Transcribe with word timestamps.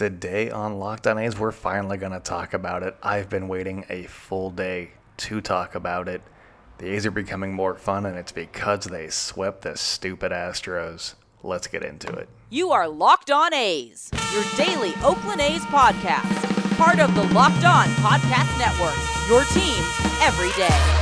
Today 0.00 0.48
on 0.48 0.78
Locked 0.78 1.06
On 1.06 1.18
A's, 1.18 1.38
we're 1.38 1.52
finally 1.52 1.98
going 1.98 2.12
to 2.12 2.20
talk 2.20 2.54
about 2.54 2.82
it. 2.82 2.96
I've 3.02 3.28
been 3.28 3.48
waiting 3.48 3.84
a 3.90 4.04
full 4.04 4.48
day 4.50 4.92
to 5.18 5.42
talk 5.42 5.74
about 5.74 6.08
it. 6.08 6.22
The 6.78 6.86
A's 6.86 7.04
are 7.04 7.10
becoming 7.10 7.52
more 7.52 7.74
fun, 7.74 8.06
and 8.06 8.16
it's 8.16 8.32
because 8.32 8.86
they 8.86 9.10
swept 9.10 9.60
the 9.60 9.76
stupid 9.76 10.32
Astros. 10.32 11.16
Let's 11.42 11.66
get 11.66 11.84
into 11.84 12.10
it. 12.14 12.30
You 12.48 12.70
are 12.70 12.88
Locked 12.88 13.30
On 13.30 13.52
A's, 13.52 14.10
your 14.32 14.44
daily 14.56 14.94
Oakland 15.04 15.42
A's 15.42 15.60
podcast, 15.66 16.78
part 16.78 16.98
of 16.98 17.14
the 17.14 17.24
Locked 17.34 17.66
On 17.66 17.86
Podcast 17.96 18.58
Network, 18.58 18.96
your 19.28 19.44
team 19.52 19.84
every 20.22 20.50
day. 20.52 20.99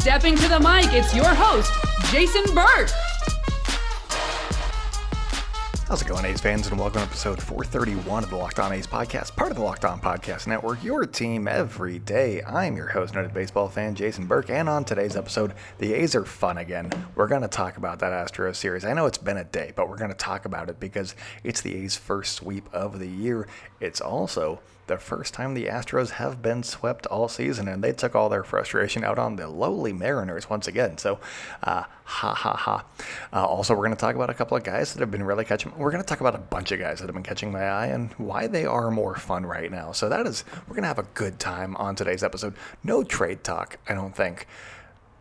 Stepping 0.00 0.34
to 0.34 0.48
the 0.48 0.58
mic, 0.58 0.94
it's 0.94 1.14
your 1.14 1.28
host, 1.28 1.70
Jason 2.10 2.42
Burke. 2.54 2.88
How's 5.86 6.00
it 6.00 6.08
going, 6.08 6.24
A's 6.24 6.40
fans, 6.40 6.68
and 6.68 6.78
welcome 6.78 7.02
to 7.02 7.06
episode 7.06 7.42
431 7.42 8.24
of 8.24 8.30
the 8.30 8.36
Locked 8.36 8.60
On 8.60 8.72
A's 8.72 8.86
podcast, 8.86 9.36
part 9.36 9.50
of 9.50 9.58
the 9.58 9.62
Locked 9.62 9.84
On 9.84 10.00
Podcast 10.00 10.46
Network, 10.46 10.82
your 10.82 11.04
team 11.04 11.46
every 11.46 11.98
day. 11.98 12.42
I'm 12.44 12.78
your 12.78 12.86
host, 12.86 13.14
noted 13.14 13.34
baseball 13.34 13.68
fan 13.68 13.94
Jason 13.94 14.26
Burke, 14.26 14.48
and 14.48 14.70
on 14.70 14.86
today's 14.86 15.16
episode, 15.16 15.52
the 15.76 15.92
A's 15.92 16.14
are 16.14 16.24
fun 16.24 16.56
again. 16.56 16.90
We're 17.14 17.28
going 17.28 17.42
to 17.42 17.48
talk 17.48 17.76
about 17.76 17.98
that 17.98 18.12
Astros 18.12 18.56
series. 18.56 18.86
I 18.86 18.94
know 18.94 19.04
it's 19.04 19.18
been 19.18 19.36
a 19.36 19.44
day, 19.44 19.74
but 19.76 19.90
we're 19.90 19.98
going 19.98 20.12
to 20.12 20.16
talk 20.16 20.46
about 20.46 20.70
it 20.70 20.80
because 20.80 21.14
it's 21.44 21.60
the 21.60 21.76
A's 21.76 21.96
first 21.96 22.36
sweep 22.36 22.66
of 22.72 23.00
the 23.00 23.08
year. 23.08 23.46
It's 23.80 24.00
also 24.00 24.60
the 24.90 24.98
first 24.98 25.32
time 25.32 25.54
the 25.54 25.66
Astros 25.66 26.10
have 26.10 26.42
been 26.42 26.64
swept 26.64 27.06
all 27.06 27.28
season, 27.28 27.68
and 27.68 27.82
they 27.82 27.92
took 27.92 28.16
all 28.16 28.28
their 28.28 28.42
frustration 28.42 29.04
out 29.04 29.18
on 29.20 29.36
the 29.36 29.48
lowly 29.48 29.92
Mariners 29.92 30.50
once 30.50 30.66
again. 30.66 30.98
So, 30.98 31.20
uh, 31.62 31.84
ha 32.04 32.34
ha 32.34 32.56
ha. 32.56 32.84
Uh, 33.32 33.46
also, 33.46 33.74
we're 33.74 33.84
going 33.84 33.96
to 33.96 34.00
talk 34.00 34.16
about 34.16 34.30
a 34.30 34.34
couple 34.34 34.56
of 34.56 34.64
guys 34.64 34.92
that 34.92 35.00
have 35.00 35.12
been 35.12 35.22
really 35.22 35.44
catching. 35.44 35.72
We're 35.78 35.92
going 35.92 36.02
to 36.02 36.08
talk 36.08 36.20
about 36.20 36.34
a 36.34 36.38
bunch 36.38 36.72
of 36.72 36.80
guys 36.80 36.98
that 36.98 37.06
have 37.06 37.14
been 37.14 37.22
catching 37.22 37.52
my 37.52 37.62
eye 37.62 37.86
and 37.86 38.12
why 38.14 38.48
they 38.48 38.66
are 38.66 38.90
more 38.90 39.14
fun 39.14 39.46
right 39.46 39.70
now. 39.70 39.92
So 39.92 40.08
that 40.08 40.26
is, 40.26 40.44
we're 40.66 40.74
going 40.74 40.82
to 40.82 40.88
have 40.88 40.98
a 40.98 41.06
good 41.14 41.38
time 41.38 41.76
on 41.76 41.94
today's 41.94 42.24
episode. 42.24 42.54
No 42.82 43.04
trade 43.04 43.44
talk, 43.44 43.78
I 43.88 43.94
don't 43.94 44.14
think. 44.14 44.48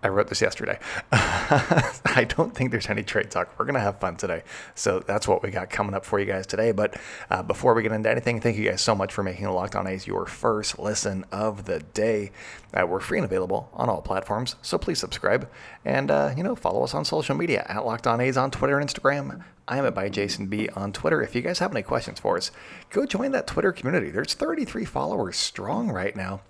I 0.01 0.07
wrote 0.07 0.27
this 0.27 0.41
yesterday. 0.41 0.79
I 1.11 2.25
don't 2.27 2.55
think 2.55 2.71
there's 2.71 2.89
any 2.89 3.03
trade 3.03 3.31
talk. 3.31 3.53
We're 3.57 3.65
going 3.65 3.75
to 3.75 3.81
have 3.81 3.99
fun 3.99 4.15
today. 4.15 4.43
So 4.75 4.99
that's 4.99 5.27
what 5.27 5.43
we 5.43 5.51
got 5.51 5.69
coming 5.69 5.93
up 5.93 6.05
for 6.05 6.19
you 6.19 6.25
guys 6.25 6.47
today. 6.47 6.71
But 6.71 6.99
uh, 7.29 7.43
before 7.43 7.73
we 7.73 7.83
get 7.83 7.91
into 7.91 8.09
anything, 8.09 8.39
thank 8.39 8.57
you 8.57 8.69
guys 8.69 8.81
so 8.81 8.95
much 8.95 9.13
for 9.13 9.23
making 9.23 9.47
Locked 9.49 9.75
On 9.75 9.87
A's 9.87 10.07
your 10.07 10.25
first 10.25 10.79
listen 10.79 11.25
of 11.31 11.65
the 11.65 11.79
day. 11.79 12.31
Uh, 12.73 12.85
we're 12.85 12.99
free 12.99 13.17
and 13.17 13.25
available 13.25 13.69
on 13.73 13.89
all 13.89 14.01
platforms, 14.01 14.55
so 14.61 14.77
please 14.77 14.99
subscribe 14.99 15.49
and 15.85 16.11
uh, 16.11 16.31
you 16.37 16.43
know 16.43 16.55
follow 16.55 16.83
us 16.83 16.93
on 16.93 17.03
social 17.03 17.35
media 17.35 17.65
at 17.67 17.85
Locked 17.85 18.05
On 18.05 18.21
A's 18.21 18.37
on 18.37 18.51
Twitter 18.51 18.79
and 18.79 18.87
Instagram. 18.87 19.43
I 19.67 19.77
am 19.77 19.85
at 19.85 19.93
by 19.95 20.09
Jason 20.09 20.47
B 20.47 20.69
on 20.69 20.91
Twitter. 20.91 21.21
If 21.21 21.35
you 21.35 21.41
guys 21.41 21.59
have 21.59 21.71
any 21.71 21.83
questions 21.83 22.19
for 22.19 22.37
us, 22.37 22.51
go 22.89 23.05
join 23.05 23.31
that 23.31 23.47
Twitter 23.47 23.71
community. 23.71 24.09
There's 24.09 24.33
33 24.33 24.85
followers 24.85 25.37
strong 25.37 25.89
right 25.89 26.15
now, 26.15 26.41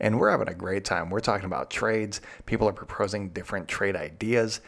and 0.00 0.18
we're 0.18 0.30
having 0.30 0.48
a 0.48 0.54
great 0.54 0.84
time. 0.84 1.10
We're 1.10 1.20
talking 1.20 1.46
about 1.46 1.70
trades. 1.70 2.20
People 2.44 2.68
are 2.68 2.72
proposing 2.72 3.30
different 3.30 3.68
trade 3.68 3.96
ideas. 3.96 4.60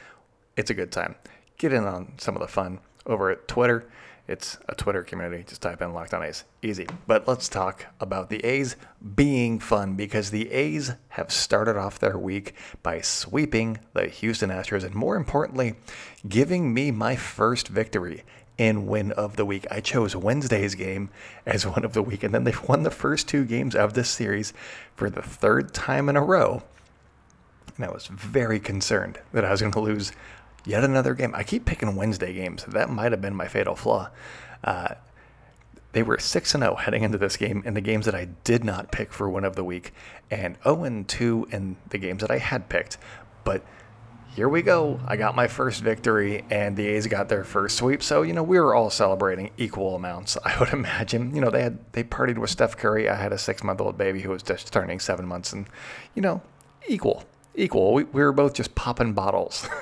It's 0.57 0.71
a 0.71 0.75
good 0.75 0.93
time. 0.93 1.17
Get 1.59 1.73
in 1.73 1.85
on 1.85 2.15
some 2.19 2.35
of 2.35 2.41
the 2.41 2.49
fun 2.49 2.81
over 3.07 3.31
at 3.31 3.49
Twitter. 3.49 3.87
It's 4.29 4.59
a 4.69 4.75
Twitter 4.75 5.03
community. 5.03 5.43
Just 5.43 5.63
type 5.63 5.81
in 5.81 5.95
Locked 5.95 6.13
On 6.13 6.23
A's. 6.23 6.45
Easy. 6.61 6.87
But 7.07 7.27
let's 7.27 7.49
talk 7.49 7.87
about 7.99 8.29
the 8.29 8.45
A's 8.45 8.77
being 9.15 9.59
fun 9.59 9.95
because 9.95 10.31
the 10.31 10.51
A's 10.53 10.93
have 11.09 11.33
started 11.33 11.79
off 11.79 11.99
their 11.99 12.19
week 12.19 12.55
by 12.83 13.01
sweeping 13.01 13.79
the 13.95 14.07
Houston 14.07 14.51
Astros 14.51 14.85
and, 14.85 14.95
more 14.95 15.17
importantly, 15.17 15.77
giving 16.29 16.75
me 16.75 16.91
my 16.91 17.17
first 17.17 17.69
victory 17.69 18.23
in 18.59 18.87
win 18.87 19.13
of 19.13 19.37
the 19.37 19.47
week. 19.47 19.67
I 19.71 19.81
chose 19.81 20.15
Wednesday's 20.15 20.75
game 20.75 21.09
as 21.47 21.67
one 21.67 21.85
of 21.85 21.95
the 21.95 22.03
week, 22.03 22.23
and 22.23 22.35
then 22.35 22.45
they've 22.45 22.69
won 22.69 22.83
the 22.83 22.91
first 22.91 23.29
two 23.29 23.47
games 23.47 23.75
of 23.75 23.95
this 23.95 24.11
series 24.11 24.53
for 24.95 25.09
the 25.09 25.23
third 25.23 25.73
time 25.73 26.11
in 26.11 26.17
a 26.17 26.23
row. 26.23 26.63
And 27.77 27.87
I 27.87 27.91
was 27.91 28.09
very 28.09 28.59
concerned 28.61 29.21
that 29.33 29.45
I 29.45 29.53
was 29.53 29.61
going 29.61 29.73
to 29.73 29.81
lose 29.81 30.13
yet 30.69 30.85
another 30.85 31.15
game. 31.15 31.35
I 31.35 31.43
keep 31.43 31.65
picking 31.65 31.97
Wednesday 31.97 32.35
games. 32.35 32.65
That 32.69 32.91
might 32.91 33.11
have 33.13 33.23
been 33.23 33.35
my 33.35 33.49
fatal 33.49 33.75
flaw. 33.75 34.11
Uh, 34.63 34.95
they 35.93 36.03
were 36.03 36.19
6 36.19 36.51
0 36.51 36.75
heading 36.77 37.03
into 37.03 37.17
this 37.17 37.37
game 37.37 37.63
in 37.65 37.73
the 37.73 37.81
games 37.81 38.05
that 38.05 38.15
I 38.15 38.27
did 38.45 38.63
not 38.63 38.93
pick 38.93 39.13
for 39.13 39.29
win 39.31 39.45
of 39.45 39.57
the 39.57 39.65
week, 39.65 39.95
and 40.31 40.59
0 40.63 41.05
2 41.09 41.49
in 41.51 41.77
the 41.89 41.99
games 41.99 42.21
that 42.21 42.31
I 42.31 42.39
had 42.39 42.69
picked. 42.69 42.99
But 43.45 43.65
here 44.37 44.49
we 44.49 44.61
go. 44.61 45.01
I 45.07 45.17
got 45.17 45.35
my 45.35 45.49
first 45.49 45.83
victory, 45.83 46.45
and 46.51 46.77
the 46.77 46.87
A's 46.87 47.07
got 47.07 47.31
their 47.31 47.45
first 47.45 47.79
sweep. 47.79 48.03
So 48.03 48.21
you 48.21 48.35
know 48.35 48.43
we 48.43 48.61
were 48.61 48.75
all 48.75 48.91
celebrating 48.91 49.51
equal 49.57 49.97
amounts. 49.97 50.37
I 50.45 50.59
would 50.61 50.69
imagine. 50.69 51.35
You 51.35 51.41
know 51.41 51.51
they 51.51 51.63
had 51.63 51.79
they 51.93 52.05
partied 52.05 52.37
with 52.37 52.51
Steph 52.51 52.77
Curry. 52.77 53.09
I 53.09 53.15
had 53.15 53.33
a 53.33 53.39
six 53.39 53.65
month 53.65 53.81
old 53.81 53.97
baby 53.97 54.21
who 54.21 54.31
was 54.31 54.43
just 54.43 54.71
turning 54.71 55.01
seven 55.01 55.27
months, 55.27 55.55
and 55.55 55.67
you 56.15 56.21
know 56.21 56.43
equal, 56.87 57.25
equal. 57.55 57.95
We, 57.95 58.05
we 58.05 58.23
were 58.23 58.33
both 58.33 58.53
just 58.53 58.75
popping 58.75 59.15
bottles. 59.15 59.67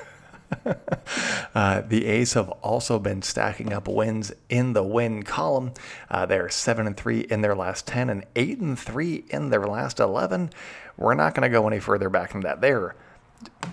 uh, 1.55 1.81
the 1.81 2.05
A's 2.05 2.33
have 2.33 2.49
also 2.49 2.99
been 2.99 3.21
stacking 3.21 3.73
up 3.73 3.87
wins 3.87 4.31
in 4.49 4.73
the 4.73 4.83
win 4.83 5.23
column. 5.23 5.73
Uh, 6.09 6.25
they're 6.25 6.49
seven 6.49 6.87
and 6.87 6.95
three 6.95 7.21
in 7.21 7.41
their 7.41 7.55
last 7.55 7.87
ten, 7.87 8.09
and 8.09 8.25
eight 8.35 8.59
and 8.59 8.77
three 8.77 9.25
in 9.29 9.49
their 9.49 9.67
last 9.67 9.99
eleven. 9.99 10.49
We're 10.97 11.13
not 11.13 11.35
going 11.35 11.49
to 11.49 11.55
go 11.55 11.67
any 11.67 11.79
further 11.79 12.09
back 12.09 12.31
than 12.31 12.41
that. 12.41 12.61
They're 12.61 12.95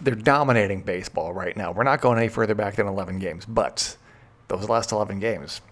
they're 0.03 0.15
dominating 0.15 0.83
baseball 0.83 1.33
right 1.33 1.57
now. 1.57 1.73
We're 1.73 1.85
not 1.85 2.01
going 2.01 2.19
any 2.19 2.29
further 2.29 2.55
back 2.55 2.77
than 2.77 2.87
11 2.87 3.19
games, 3.19 3.47
but 3.47 3.97
those 4.49 4.69
last 4.69 4.93
11 4.93 5.21
games, 5.21 5.63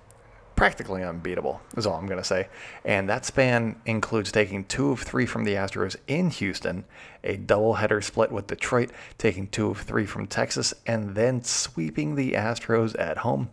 practically 0.56 1.02
unbeatable, 1.02 1.60
is 1.76 1.86
all 1.86 1.94
I'm 1.94 2.06
going 2.06 2.20
to 2.20 2.24
say. 2.24 2.48
And 2.84 3.08
that 3.08 3.24
span 3.24 3.76
includes 3.86 4.32
taking 4.32 4.64
two 4.64 4.90
of 4.90 5.00
three 5.00 5.26
from 5.26 5.44
the 5.44 5.54
Astros 5.54 5.96
in 6.06 6.30
Houston, 6.30 6.84
a 7.24 7.36
doubleheader 7.36 8.02
split 8.02 8.30
with 8.30 8.46
Detroit, 8.46 8.90
taking 9.18 9.48
two 9.48 9.70
of 9.70 9.80
three 9.80 10.06
from 10.06 10.26
Texas, 10.26 10.74
and 10.86 11.14
then 11.14 11.42
sweeping 11.42 12.14
the 12.14 12.32
Astros 12.32 12.98
at 12.98 13.18
home. 13.18 13.50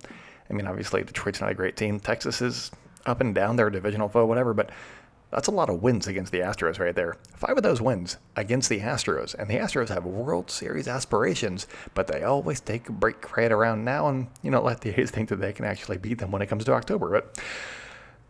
I 0.50 0.54
mean, 0.54 0.68
obviously, 0.68 1.04
Detroit's 1.04 1.42
not 1.42 1.52
a 1.52 1.56
great 1.56 1.78
team. 1.78 2.00
Texas 2.00 2.42
is 2.42 2.72
up 3.06 3.22
and 3.22 3.34
down, 3.34 3.56
they're 3.56 3.68
a 3.68 3.72
divisional 3.72 4.10
foe, 4.10 4.26
whatever, 4.26 4.54
but 4.54 4.70
that's 5.32 5.48
a 5.48 5.52
lot 5.52 5.70
of 5.70 5.82
wins 5.82 6.08
against 6.08 6.32
the 6.32 6.40
Astros 6.40 6.80
right 6.80 6.96
there. 6.96 7.16
Five 7.36 7.58
of 7.58 7.64
those 7.64 7.82
wins 7.82 8.18
against 8.36 8.70
the 8.70 8.80
Astros, 8.80 9.36
and 9.36 9.50
the 9.50 9.56
Astros 9.56 9.90
have 9.90 10.06
World 10.06 10.50
Series 10.50 10.88
aspirations, 10.88 11.68
but 11.94 12.08
they 12.08 12.24
always 12.24 12.60
take 12.60 12.90
a 12.90 12.92
break 12.92 13.38
right 13.38 13.52
around 13.52 13.86
now 13.86 14.08
and, 14.08 14.28
you 14.42 14.50
know, 14.50 14.62
let 14.62 14.82
the 14.82 15.00
A's 15.00 15.12
think 15.12 15.30
that 15.30 15.38
they 15.40 15.54
can 15.54 15.66
actually 15.66 15.98
beat 15.98 16.18
them 16.18 16.32
when 16.32 16.42
it 16.42 16.48
comes 16.48 16.66
to 16.66 16.74
October. 16.74 17.10
But 17.10 17.40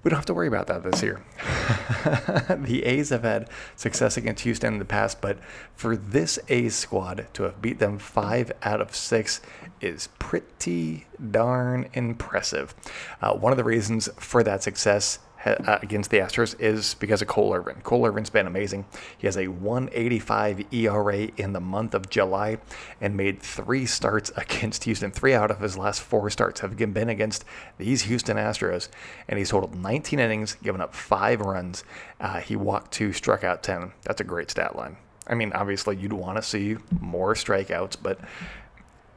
we 0.03 0.09
don't 0.09 0.17
have 0.17 0.25
to 0.27 0.33
worry 0.33 0.47
about 0.47 0.67
that 0.67 0.83
this 0.83 1.03
year. 1.03 1.21
the 2.57 2.83
A's 2.85 3.09
have 3.09 3.23
had 3.23 3.49
success 3.75 4.15
against 4.15 4.43
Houston 4.43 4.73
in 4.73 4.79
the 4.79 4.85
past, 4.85 5.19
but 5.19 5.39
for 5.75 5.97
this 5.97 6.39
A's 6.47 6.75
squad 6.75 7.27
to 7.33 7.43
have 7.43 7.61
beat 7.61 7.79
them 7.79 7.97
five 7.97 8.51
out 8.63 8.79
of 8.79 8.95
six 8.95 9.41
is 9.81 10.07
pretty 10.19 11.05
darn 11.31 11.89
impressive. 11.93 12.73
Uh, 13.21 13.33
one 13.33 13.51
of 13.51 13.57
the 13.57 13.63
reasons 13.63 14.09
for 14.17 14.41
that 14.43 14.63
success 14.63 15.19
against 15.45 16.11
the 16.11 16.17
Astros 16.17 16.59
is 16.59 16.95
because 16.95 17.21
of 17.21 17.27
Cole 17.27 17.53
Irvin. 17.53 17.75
Cole 17.81 18.05
Irvin's 18.05 18.29
been 18.29 18.47
amazing. 18.47 18.85
He 19.17 19.27
has 19.27 19.37
a 19.37 19.47
185 19.47 20.73
ERA 20.73 21.17
in 21.37 21.53
the 21.53 21.59
month 21.59 21.93
of 21.93 22.09
July 22.09 22.57
and 22.99 23.15
made 23.15 23.41
three 23.41 23.85
starts 23.85 24.31
against 24.37 24.83
Houston. 24.83 25.11
Three 25.11 25.33
out 25.33 25.51
of 25.51 25.61
his 25.61 25.77
last 25.77 26.01
four 26.01 26.29
starts 26.29 26.59
have 26.59 26.75
been 26.77 27.09
against 27.09 27.45
these 27.77 28.03
Houston 28.03 28.37
Astros, 28.37 28.89
and 29.27 29.37
he's 29.37 29.49
totaled 29.49 29.75
19 29.75 30.19
innings, 30.19 30.55
given 30.55 30.81
up 30.81 30.93
five 30.93 31.41
runs. 31.41 31.83
Uh, 32.19 32.39
he 32.39 32.55
walked 32.55 32.91
two, 32.91 33.13
struck 33.13 33.43
out 33.43 33.63
10. 33.63 33.93
That's 34.03 34.21
a 34.21 34.25
great 34.25 34.51
stat 34.51 34.75
line. 34.75 34.97
I 35.27 35.35
mean, 35.35 35.53
obviously, 35.53 35.95
you'd 35.95 36.13
want 36.13 36.37
to 36.37 36.41
see 36.41 36.77
more 36.99 37.33
strikeouts, 37.35 37.97
but 38.01 38.19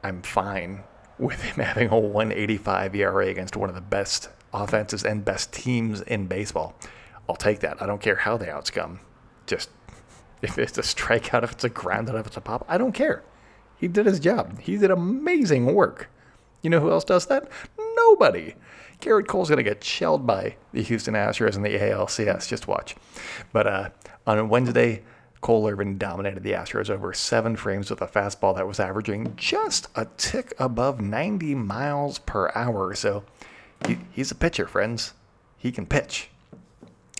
I'm 0.03 0.21
fine 0.21 0.83
with 1.17 1.41
him 1.41 1.63
having 1.63 1.89
a 1.89 1.99
185 1.99 2.95
ERA 2.95 3.27
against 3.27 3.57
one 3.57 3.69
of 3.69 3.75
the 3.75 3.81
best 3.81 4.29
offenses 4.53 5.03
and 5.03 5.25
best 5.25 5.51
teams 5.51 6.01
in 6.01 6.27
baseball. 6.27 6.75
I'll 7.27 7.35
take 7.35 7.59
that. 7.61 7.81
I 7.81 7.85
don't 7.85 8.01
care 8.01 8.15
how 8.15 8.37
they 8.37 8.49
outscome. 8.49 8.99
Just 9.47 9.69
if 10.41 10.57
it's 10.57 10.77
a 10.77 10.81
strikeout, 10.81 11.43
if 11.43 11.53
it's 11.53 11.63
a 11.63 11.69
groundout, 11.69 12.19
if 12.19 12.27
it's 12.27 12.37
a 12.37 12.41
pop, 12.41 12.65
I 12.67 12.77
don't 12.77 12.93
care. 12.93 13.23
He 13.77 13.87
did 13.87 14.05
his 14.05 14.19
job. 14.19 14.59
He 14.59 14.77
did 14.77 14.91
amazing 14.91 15.73
work. 15.73 16.09
You 16.61 16.69
know 16.69 16.79
who 16.79 16.91
else 16.91 17.03
does 17.03 17.25
that? 17.27 17.49
Nobody. 17.77 18.55
Gerrit 19.01 19.27
Cole's 19.27 19.49
going 19.49 19.57
to 19.57 19.63
get 19.63 19.83
shelled 19.83 20.25
by 20.25 20.55
the 20.71 20.81
Houston 20.81 21.13
Astros 21.13 21.57
in 21.57 21.61
the 21.63 21.77
ALCS. 21.77 22.47
Just 22.47 22.67
watch. 22.67 22.95
But 23.51 23.67
uh, 23.67 23.89
on 24.25 24.47
Wednesday, 24.47 25.03
Cole 25.41 25.67
Irvin 25.67 25.97
dominated 25.97 26.41
the 26.41 26.53
Astros 26.53 26.89
over 26.89 27.13
seven 27.13 27.57
frames 27.57 27.89
with 27.89 28.01
a 28.01 28.07
fastball 28.07 28.55
that 28.55 28.65
was 28.65 28.79
averaging 28.79 29.33
just 29.35 29.89
a 29.93 30.07
tick 30.15 30.53
above 30.57 31.01
90 31.01 31.53
miles 31.55 32.19
per 32.19 32.49
hour. 32.55 32.95
So 32.95 33.25
he, 33.87 33.97
he's 34.11 34.31
a 34.31 34.35
pitcher, 34.35 34.67
friends. 34.67 35.13
He 35.57 35.71
can 35.71 35.85
pitch. 35.85 36.29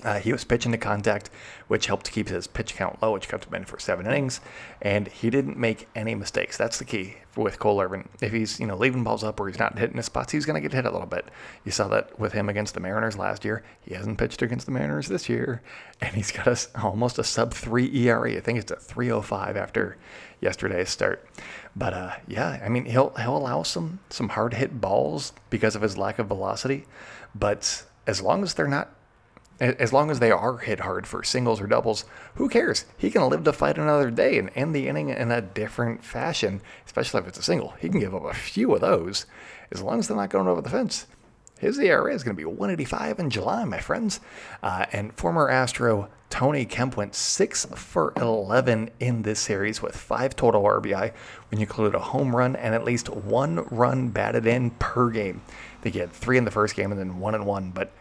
Uh, 0.03 0.19
he 0.19 0.33
was 0.33 0.43
pitching 0.43 0.73
to 0.73 0.77
contact, 0.77 1.29
which 1.67 1.85
helped 1.85 2.05
to 2.05 2.11
keep 2.11 2.27
his 2.27 2.45
pitch 2.45 2.75
count 2.75 3.01
low, 3.01 3.13
which 3.13 3.29
kept 3.29 3.45
him 3.45 3.53
in 3.55 3.65
for 3.65 3.79
seven 3.79 4.05
innings. 4.05 4.41
And 4.81 5.07
he 5.07 5.29
didn't 5.29 5.57
make 5.57 5.87
any 5.95 6.13
mistakes. 6.13 6.57
That's 6.57 6.77
the 6.77 6.85
key 6.85 7.15
with 7.35 7.59
Cole 7.59 7.81
Irvin. 7.81 8.07
If 8.21 8.31
he's 8.31 8.59
you 8.59 8.67
know 8.67 8.75
leaving 8.75 9.03
balls 9.03 9.23
up 9.23 9.39
or 9.39 9.47
he's 9.47 9.59
not 9.59 9.77
hitting 9.77 9.97
his 9.97 10.05
spots, 10.05 10.31
he's 10.31 10.45
going 10.45 10.55
to 10.55 10.61
get 10.61 10.73
hit 10.73 10.85
a 10.85 10.91
little 10.91 11.07
bit. 11.07 11.25
You 11.65 11.71
saw 11.71 11.87
that 11.89 12.19
with 12.19 12.33
him 12.33 12.49
against 12.49 12.73
the 12.73 12.79
Mariners 12.79 13.17
last 13.17 13.43
year. 13.43 13.63
He 13.81 13.93
hasn't 13.93 14.17
pitched 14.17 14.41
against 14.41 14.65
the 14.65 14.71
Mariners 14.71 15.07
this 15.07 15.29
year, 15.29 15.61
and 16.01 16.15
he's 16.15 16.31
got 16.31 16.47
a, 16.47 16.81
almost 16.81 17.19
a 17.19 17.23
sub 17.23 17.53
three 17.53 17.89
ERA. 17.95 18.35
I 18.35 18.39
think 18.39 18.59
it's 18.59 18.71
a 18.71 18.75
3.05 18.75 19.55
after 19.55 19.97
yesterday's 20.41 20.89
start. 20.89 21.27
But 21.75 21.93
uh, 21.93 22.15
yeah, 22.27 22.61
I 22.63 22.69
mean 22.69 22.85
he'll 22.85 23.09
he'll 23.11 23.37
allow 23.37 23.63
some 23.63 23.99
some 24.09 24.29
hard 24.29 24.53
hit 24.53 24.79
balls 24.79 25.33
because 25.49 25.75
of 25.75 25.81
his 25.81 25.97
lack 25.97 26.19
of 26.19 26.27
velocity, 26.27 26.85
but 27.33 27.83
as 28.05 28.21
long 28.21 28.43
as 28.43 28.53
they're 28.53 28.67
not 28.67 28.93
as 29.63 29.93
long 29.93 30.11
as 30.11 30.19
they 30.19 30.31
are 30.31 30.57
hit 30.57 30.81
hard 30.81 31.07
for 31.07 31.23
singles 31.23 31.61
or 31.61 31.67
doubles, 31.67 32.05
who 32.35 32.49
cares? 32.49 32.85
He 32.97 33.09
can 33.09 33.29
live 33.29 33.43
to 33.45 33.53
fight 33.53 33.77
another 33.77 34.11
day 34.11 34.37
and 34.37 34.51
end 34.55 34.75
the 34.75 34.87
inning 34.87 35.09
in 35.09 35.31
a 35.31 35.41
different 35.41 36.03
fashion, 36.03 36.61
especially 36.85 37.21
if 37.21 37.27
it's 37.27 37.39
a 37.39 37.43
single. 37.43 37.73
He 37.79 37.89
can 37.89 37.99
give 37.99 38.13
up 38.13 38.25
a 38.25 38.33
few 38.33 38.73
of 38.73 38.81
those 38.81 39.25
as 39.71 39.81
long 39.81 39.99
as 39.99 40.07
they're 40.07 40.17
not 40.17 40.29
going 40.29 40.47
over 40.47 40.61
the 40.61 40.69
fence. 40.69 41.07
His 41.59 41.79
ERA 41.79 42.13
is 42.13 42.23
going 42.23 42.35
to 42.35 42.39
be 42.39 42.45
185 42.45 43.19
in 43.19 43.29
July, 43.29 43.63
my 43.63 43.79
friends. 43.79 44.19
Uh, 44.61 44.85
and 44.91 45.13
former 45.13 45.49
Astro 45.49 46.09
Tony 46.29 46.65
Kemp 46.65 46.97
went 46.97 47.15
6 47.15 47.67
for 47.75 48.11
11 48.17 48.89
in 48.99 49.21
this 49.21 49.39
series 49.39 49.81
with 49.81 49.95
five 49.95 50.35
total 50.35 50.63
RBI 50.63 51.13
when 51.49 51.59
you 51.59 51.65
include 51.65 51.95
a 51.95 51.99
home 51.99 52.35
run 52.35 52.55
and 52.57 52.75
at 52.75 52.83
least 52.83 53.07
one 53.07 53.65
run 53.69 54.09
batted 54.09 54.45
in 54.45 54.71
per 54.71 55.09
game. 55.09 55.41
They 55.83 55.91
get 55.91 56.11
three 56.11 56.37
in 56.37 56.43
the 56.43 56.51
first 56.51 56.75
game 56.75 56.91
and 56.91 56.99
then 56.99 57.19
one 57.19 57.35
and 57.35 57.45
one, 57.45 57.71
but 57.71 57.93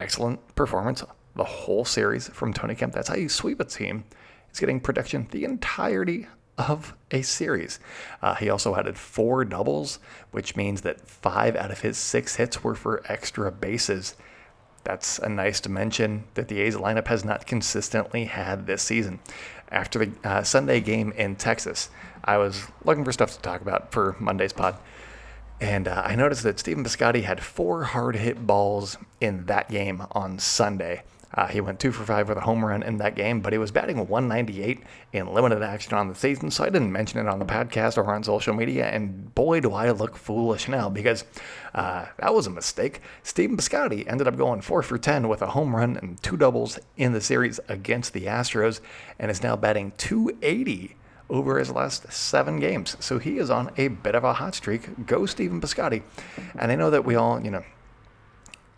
excellent 0.00 0.54
performance 0.54 1.02
the 1.36 1.44
whole 1.44 1.84
series 1.84 2.28
from 2.28 2.52
Tony 2.52 2.74
Kemp. 2.74 2.94
That's 2.94 3.08
how 3.08 3.16
you 3.16 3.28
sweep 3.28 3.60
a 3.60 3.64
team. 3.64 4.04
He's 4.48 4.60
getting 4.60 4.80
production 4.80 5.28
the 5.30 5.44
entirety 5.44 6.26
of 6.58 6.94
a 7.10 7.22
series. 7.22 7.78
Uh, 8.22 8.34
he 8.34 8.48
also 8.48 8.74
added 8.74 8.96
four 8.96 9.44
doubles, 9.44 9.98
which 10.30 10.56
means 10.56 10.80
that 10.80 11.06
five 11.06 11.54
out 11.54 11.70
of 11.70 11.82
his 11.82 11.98
six 11.98 12.36
hits 12.36 12.64
were 12.64 12.74
for 12.74 13.02
extra 13.06 13.52
bases. 13.52 14.16
That's 14.84 15.18
a 15.18 15.28
nice 15.28 15.60
dimension 15.60 16.24
that 16.34 16.48
the 16.48 16.60
A's 16.60 16.76
lineup 16.76 17.08
has 17.08 17.24
not 17.24 17.46
consistently 17.46 18.24
had 18.24 18.66
this 18.66 18.82
season. 18.82 19.20
After 19.70 20.06
the 20.06 20.12
uh, 20.24 20.42
Sunday 20.44 20.80
game 20.80 21.12
in 21.12 21.36
Texas, 21.36 21.90
I 22.24 22.38
was 22.38 22.62
looking 22.84 23.04
for 23.04 23.12
stuff 23.12 23.32
to 23.32 23.40
talk 23.40 23.60
about 23.60 23.92
for 23.92 24.16
Monday's 24.20 24.52
pod. 24.52 24.78
And 25.60 25.88
uh, 25.88 26.02
I 26.04 26.16
noticed 26.16 26.42
that 26.42 26.58
Stephen 26.58 26.84
Piscotty 26.84 27.22
had 27.22 27.42
four 27.42 27.84
hard 27.84 28.16
hit 28.16 28.46
balls 28.46 28.98
in 29.20 29.46
that 29.46 29.70
game 29.70 30.02
on 30.12 30.38
Sunday. 30.38 31.02
Uh, 31.34 31.46
he 31.46 31.60
went 31.60 31.78
two 31.78 31.92
for 31.92 32.04
five 32.04 32.28
with 32.28 32.38
a 32.38 32.42
home 32.42 32.64
run 32.64 32.82
in 32.82 32.96
that 32.98 33.14
game, 33.14 33.40
but 33.40 33.52
he 33.52 33.58
was 33.58 33.70
batting 33.70 33.98
198 34.08 34.80
in 35.12 35.34
limited 35.34 35.62
action 35.62 35.92
on 35.92 36.08
the 36.08 36.14
season, 36.14 36.50
so 36.50 36.64
I 36.64 36.70
didn't 36.70 36.92
mention 36.92 37.20
it 37.20 37.28
on 37.28 37.38
the 37.38 37.44
podcast 37.44 37.98
or 37.98 38.10
on 38.10 38.22
social 38.22 38.54
media. 38.54 38.86
And 38.86 39.34
boy, 39.34 39.60
do 39.60 39.72
I 39.72 39.90
look 39.90 40.16
foolish 40.16 40.68
now 40.68 40.88
because 40.88 41.24
uh, 41.74 42.06
that 42.18 42.32
was 42.32 42.46
a 42.46 42.50
mistake. 42.50 43.00
Stephen 43.22 43.56
Piscotty 43.56 44.08
ended 44.08 44.28
up 44.28 44.36
going 44.36 44.62
four 44.62 44.82
for 44.82 44.96
10 44.96 45.28
with 45.28 45.42
a 45.42 45.48
home 45.48 45.76
run 45.76 45.96
and 45.98 46.22
two 46.22 46.36
doubles 46.36 46.78
in 46.96 47.12
the 47.12 47.20
series 47.20 47.60
against 47.68 48.12
the 48.12 48.26
Astros, 48.26 48.80
and 49.18 49.30
is 49.30 49.42
now 49.42 49.56
batting 49.56 49.92
280 49.98 50.96
over 51.28 51.58
his 51.58 51.70
last 51.70 52.10
seven 52.12 52.60
games. 52.60 52.96
So 53.00 53.18
he 53.18 53.38
is 53.38 53.50
on 53.50 53.70
a 53.76 53.88
bit 53.88 54.14
of 54.14 54.24
a 54.24 54.34
hot 54.34 54.54
streak. 54.54 55.06
Go 55.06 55.26
Stephen 55.26 55.60
Piscotty. 55.60 56.02
And 56.58 56.70
I 56.70 56.76
know 56.76 56.90
that 56.90 57.04
we 57.04 57.14
all, 57.14 57.40
you 57.40 57.50
know, 57.50 57.64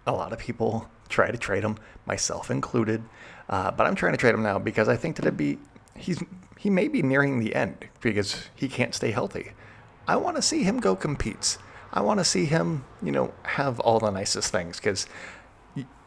a 0.07 0.13
lot 0.13 0.33
of 0.33 0.39
people 0.39 0.89
try 1.09 1.31
to 1.31 1.37
trade 1.37 1.65
him, 1.65 1.77
myself 2.07 2.51
included. 2.51 3.03
Uh, 3.49 3.71
but 3.71 3.87
I'm 3.87 3.95
trying 3.95 4.13
to 4.13 4.19
trade 4.19 4.35
him 4.35 4.43
now 4.43 4.59
because 4.59 4.89
I 4.89 4.97
think 4.97 5.17
that 5.17 5.25
it'd 5.25 5.37
be 5.37 5.59
he's 5.97 6.23
he 6.59 6.71
may 6.71 6.89
be 6.89 7.03
nearing 7.03 7.39
the 7.39 7.55
end 7.55 7.87
because 8.01 8.49
he 8.55 8.69
can't 8.69 8.95
stay 8.95 9.11
healthy. 9.11 9.53
I 10.07 10.17
want 10.17 10.37
to 10.37 10.43
see 10.43 10.65
him 10.65 10.81
go 10.81 10.97
compete. 10.97 11.57
I 11.93 12.01
want 12.01 12.19
to 12.19 12.25
see 12.25 12.47
him, 12.47 12.85
you 13.03 13.13
know, 13.13 13.33
have 13.45 13.79
all 13.81 14.01
the 14.01 14.11
nicest 14.11 14.51
things 14.51 14.79
because 14.79 15.07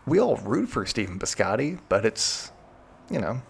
we 0.05 0.19
all 0.19 0.37
root 0.37 0.69
for 0.69 0.85
Stephen 0.85 1.19
Piscotty, 1.19 1.79
but 1.87 2.05
it's, 2.05 2.51
you 3.09 3.19
know, 3.19 3.41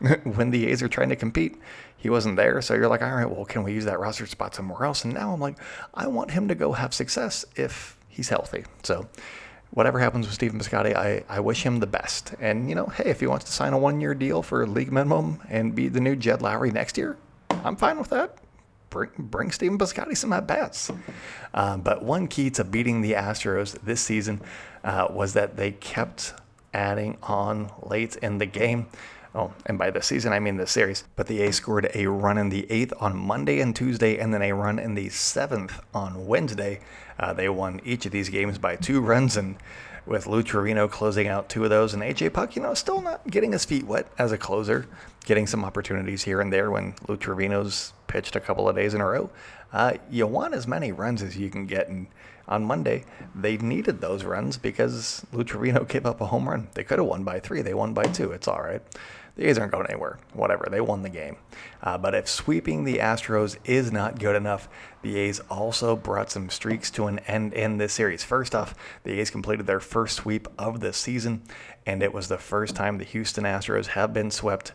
when 0.24 0.50
the 0.50 0.68
A's 0.68 0.82
are 0.82 0.88
trying 0.88 1.10
to 1.10 1.16
compete, 1.16 1.56
he 1.96 2.08
wasn't 2.08 2.36
there. 2.36 2.60
So 2.62 2.74
you're 2.74 2.88
like, 2.88 3.02
all 3.02 3.14
right, 3.14 3.30
well, 3.30 3.44
can 3.44 3.62
we 3.62 3.72
use 3.72 3.84
that 3.84 4.00
roster 4.00 4.26
spot 4.26 4.54
somewhere 4.54 4.84
else? 4.84 5.04
And 5.04 5.12
now 5.12 5.32
I'm 5.32 5.40
like, 5.40 5.56
I 5.92 6.06
want 6.06 6.30
him 6.30 6.48
to 6.48 6.54
go 6.54 6.72
have 6.72 6.94
success 6.94 7.44
if 7.56 7.98
he's 8.08 8.28
healthy. 8.28 8.64
So 8.82 9.08
whatever 9.70 9.98
happens 9.98 10.26
with 10.26 10.34
Stephen 10.34 10.58
Piscotty, 10.58 10.94
I, 10.94 11.24
I 11.28 11.40
wish 11.40 11.62
him 11.62 11.80
the 11.80 11.86
best. 11.86 12.34
And, 12.40 12.68
you 12.68 12.74
know, 12.74 12.86
hey, 12.86 13.10
if 13.10 13.20
he 13.20 13.26
wants 13.26 13.44
to 13.46 13.52
sign 13.52 13.72
a 13.72 13.78
one 13.78 14.00
year 14.00 14.14
deal 14.14 14.42
for 14.42 14.66
league 14.66 14.92
minimum 14.92 15.42
and 15.48 15.74
be 15.74 15.88
the 15.88 16.00
new 16.00 16.16
Jed 16.16 16.40
Lowrie 16.40 16.72
next 16.72 16.96
year, 16.96 17.16
I'm 17.64 17.76
fine 17.76 17.98
with 17.98 18.08
that. 18.10 18.36
Bring, 18.88 19.10
bring 19.18 19.52
Stephen 19.52 19.78
Piscotty 19.78 20.16
some 20.16 20.32
at 20.32 20.46
bats. 20.46 20.90
Um, 21.54 21.82
but 21.82 22.02
one 22.02 22.26
key 22.26 22.50
to 22.50 22.64
beating 22.64 23.02
the 23.02 23.12
Astros 23.12 23.78
this 23.82 24.00
season 24.00 24.40
uh, 24.82 25.06
was 25.10 25.34
that 25.34 25.56
they 25.56 25.72
kept 25.72 26.32
adding 26.74 27.18
on 27.22 27.70
late 27.82 28.16
in 28.16 28.38
the 28.38 28.46
game. 28.46 28.86
Oh, 29.32 29.52
and 29.66 29.78
by 29.78 29.90
the 29.90 30.02
season, 30.02 30.32
I 30.32 30.40
mean 30.40 30.56
the 30.56 30.66
series. 30.66 31.04
But 31.14 31.28
the 31.28 31.40
A's 31.42 31.56
scored 31.56 31.88
a 31.94 32.06
run 32.06 32.36
in 32.36 32.48
the 32.48 32.68
eighth 32.70 32.92
on 32.98 33.16
Monday 33.16 33.60
and 33.60 33.74
Tuesday, 33.74 34.18
and 34.18 34.34
then 34.34 34.42
a 34.42 34.52
run 34.52 34.78
in 34.78 34.94
the 34.94 35.08
seventh 35.08 35.80
on 35.94 36.26
Wednesday. 36.26 36.80
Uh, 37.18 37.32
they 37.32 37.48
won 37.48 37.80
each 37.84 38.06
of 38.06 38.12
these 38.12 38.28
games 38.28 38.58
by 38.58 38.74
two 38.74 39.00
runs, 39.00 39.36
and 39.36 39.56
with 40.04 40.26
Lou 40.26 40.42
Trivino 40.42 40.90
closing 40.90 41.28
out 41.28 41.48
two 41.48 41.62
of 41.62 41.70
those, 41.70 41.94
and 41.94 42.02
AJ 42.02 42.32
Puk, 42.32 42.56
you 42.56 42.62
know, 42.62 42.74
still 42.74 43.00
not 43.00 43.24
getting 43.30 43.52
his 43.52 43.64
feet 43.64 43.86
wet 43.86 44.08
as 44.18 44.32
a 44.32 44.38
closer, 44.38 44.86
getting 45.24 45.46
some 45.46 45.64
opportunities 45.64 46.24
here 46.24 46.40
and 46.40 46.52
there 46.52 46.70
when 46.72 46.94
Lou 47.06 47.16
Trivino's 47.16 47.92
pitched 48.08 48.34
a 48.34 48.40
couple 48.40 48.68
of 48.68 48.74
days 48.74 48.94
in 48.94 49.00
a 49.00 49.06
row. 49.06 49.30
Uh, 49.72 49.92
you 50.10 50.26
want 50.26 50.54
as 50.54 50.66
many 50.66 50.90
runs 50.90 51.22
as 51.22 51.36
you 51.36 51.50
can 51.50 51.66
get, 51.66 51.88
and 51.88 52.08
on 52.48 52.64
Monday, 52.64 53.04
they 53.32 53.56
needed 53.58 54.00
those 54.00 54.24
runs 54.24 54.56
because 54.56 55.24
Lou 55.32 55.44
gave 55.44 56.04
up 56.04 56.20
a 56.20 56.26
home 56.26 56.48
run. 56.48 56.66
They 56.74 56.82
could 56.82 56.98
have 56.98 57.06
won 57.06 57.22
by 57.22 57.38
three. 57.38 57.62
They 57.62 57.74
won 57.74 57.94
by 57.94 58.04
two. 58.04 58.32
It's 58.32 58.48
all 58.48 58.60
right. 58.60 58.82
The 59.36 59.48
A's 59.48 59.58
aren't 59.58 59.72
going 59.72 59.86
anywhere. 59.86 60.18
Whatever. 60.32 60.68
They 60.70 60.80
won 60.80 61.02
the 61.02 61.08
game. 61.08 61.36
Uh, 61.82 61.96
but 61.98 62.14
if 62.14 62.28
sweeping 62.28 62.84
the 62.84 62.98
Astros 62.98 63.56
is 63.64 63.90
not 63.90 64.18
good 64.18 64.36
enough, 64.36 64.68
the 65.02 65.16
A's 65.16 65.40
also 65.50 65.96
brought 65.96 66.30
some 66.30 66.50
streaks 66.50 66.90
to 66.92 67.06
an 67.06 67.20
end 67.20 67.54
in 67.54 67.78
this 67.78 67.92
series. 67.92 68.24
First 68.24 68.54
off, 68.54 68.74
the 69.04 69.18
A's 69.20 69.30
completed 69.30 69.66
their 69.66 69.80
first 69.80 70.16
sweep 70.16 70.48
of 70.58 70.80
the 70.80 70.92
season, 70.92 71.42
and 71.86 72.02
it 72.02 72.12
was 72.12 72.28
the 72.28 72.38
first 72.38 72.76
time 72.76 72.98
the 72.98 73.04
Houston 73.04 73.44
Astros 73.44 73.88
have 73.88 74.12
been 74.12 74.30
swept 74.30 74.72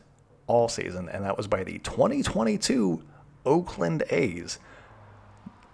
all 0.47 0.67
season, 0.67 1.09
and 1.09 1.23
that 1.23 1.37
was 1.37 1.47
by 1.47 1.63
the 1.63 1.79
2022 1.79 3.03
Oakland 3.45 4.03
A's 4.09 4.59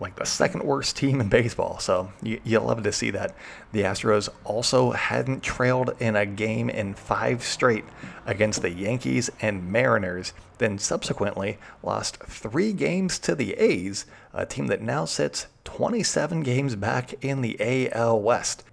like 0.01 0.15
the 0.15 0.25
second 0.25 0.63
worst 0.63 0.97
team 0.97 1.21
in 1.21 1.29
baseball. 1.29 1.79
So 1.79 2.11
you, 2.21 2.41
you 2.43 2.59
love 2.59 2.83
to 2.83 2.91
see 2.91 3.11
that. 3.11 3.35
The 3.71 3.83
Astros 3.83 4.29
also 4.43 4.91
hadn't 4.91 5.43
trailed 5.43 5.93
in 5.99 6.15
a 6.15 6.25
game 6.25 6.69
in 6.69 6.95
five 6.95 7.43
straight 7.43 7.85
against 8.25 8.63
the 8.63 8.71
Yankees 8.71 9.29
and 9.41 9.71
Mariners, 9.71 10.33
then 10.57 10.79
subsequently 10.79 11.59
lost 11.83 12.17
three 12.23 12.73
games 12.73 13.19
to 13.19 13.35
the 13.35 13.53
A's, 13.53 14.05
a 14.33 14.45
team 14.45 14.67
that 14.67 14.81
now 14.81 15.05
sits 15.05 15.47
27 15.63 16.41
games 16.41 16.75
back 16.75 17.13
in 17.23 17.41
the 17.41 17.91
AL 17.93 18.19
West. 18.19 18.63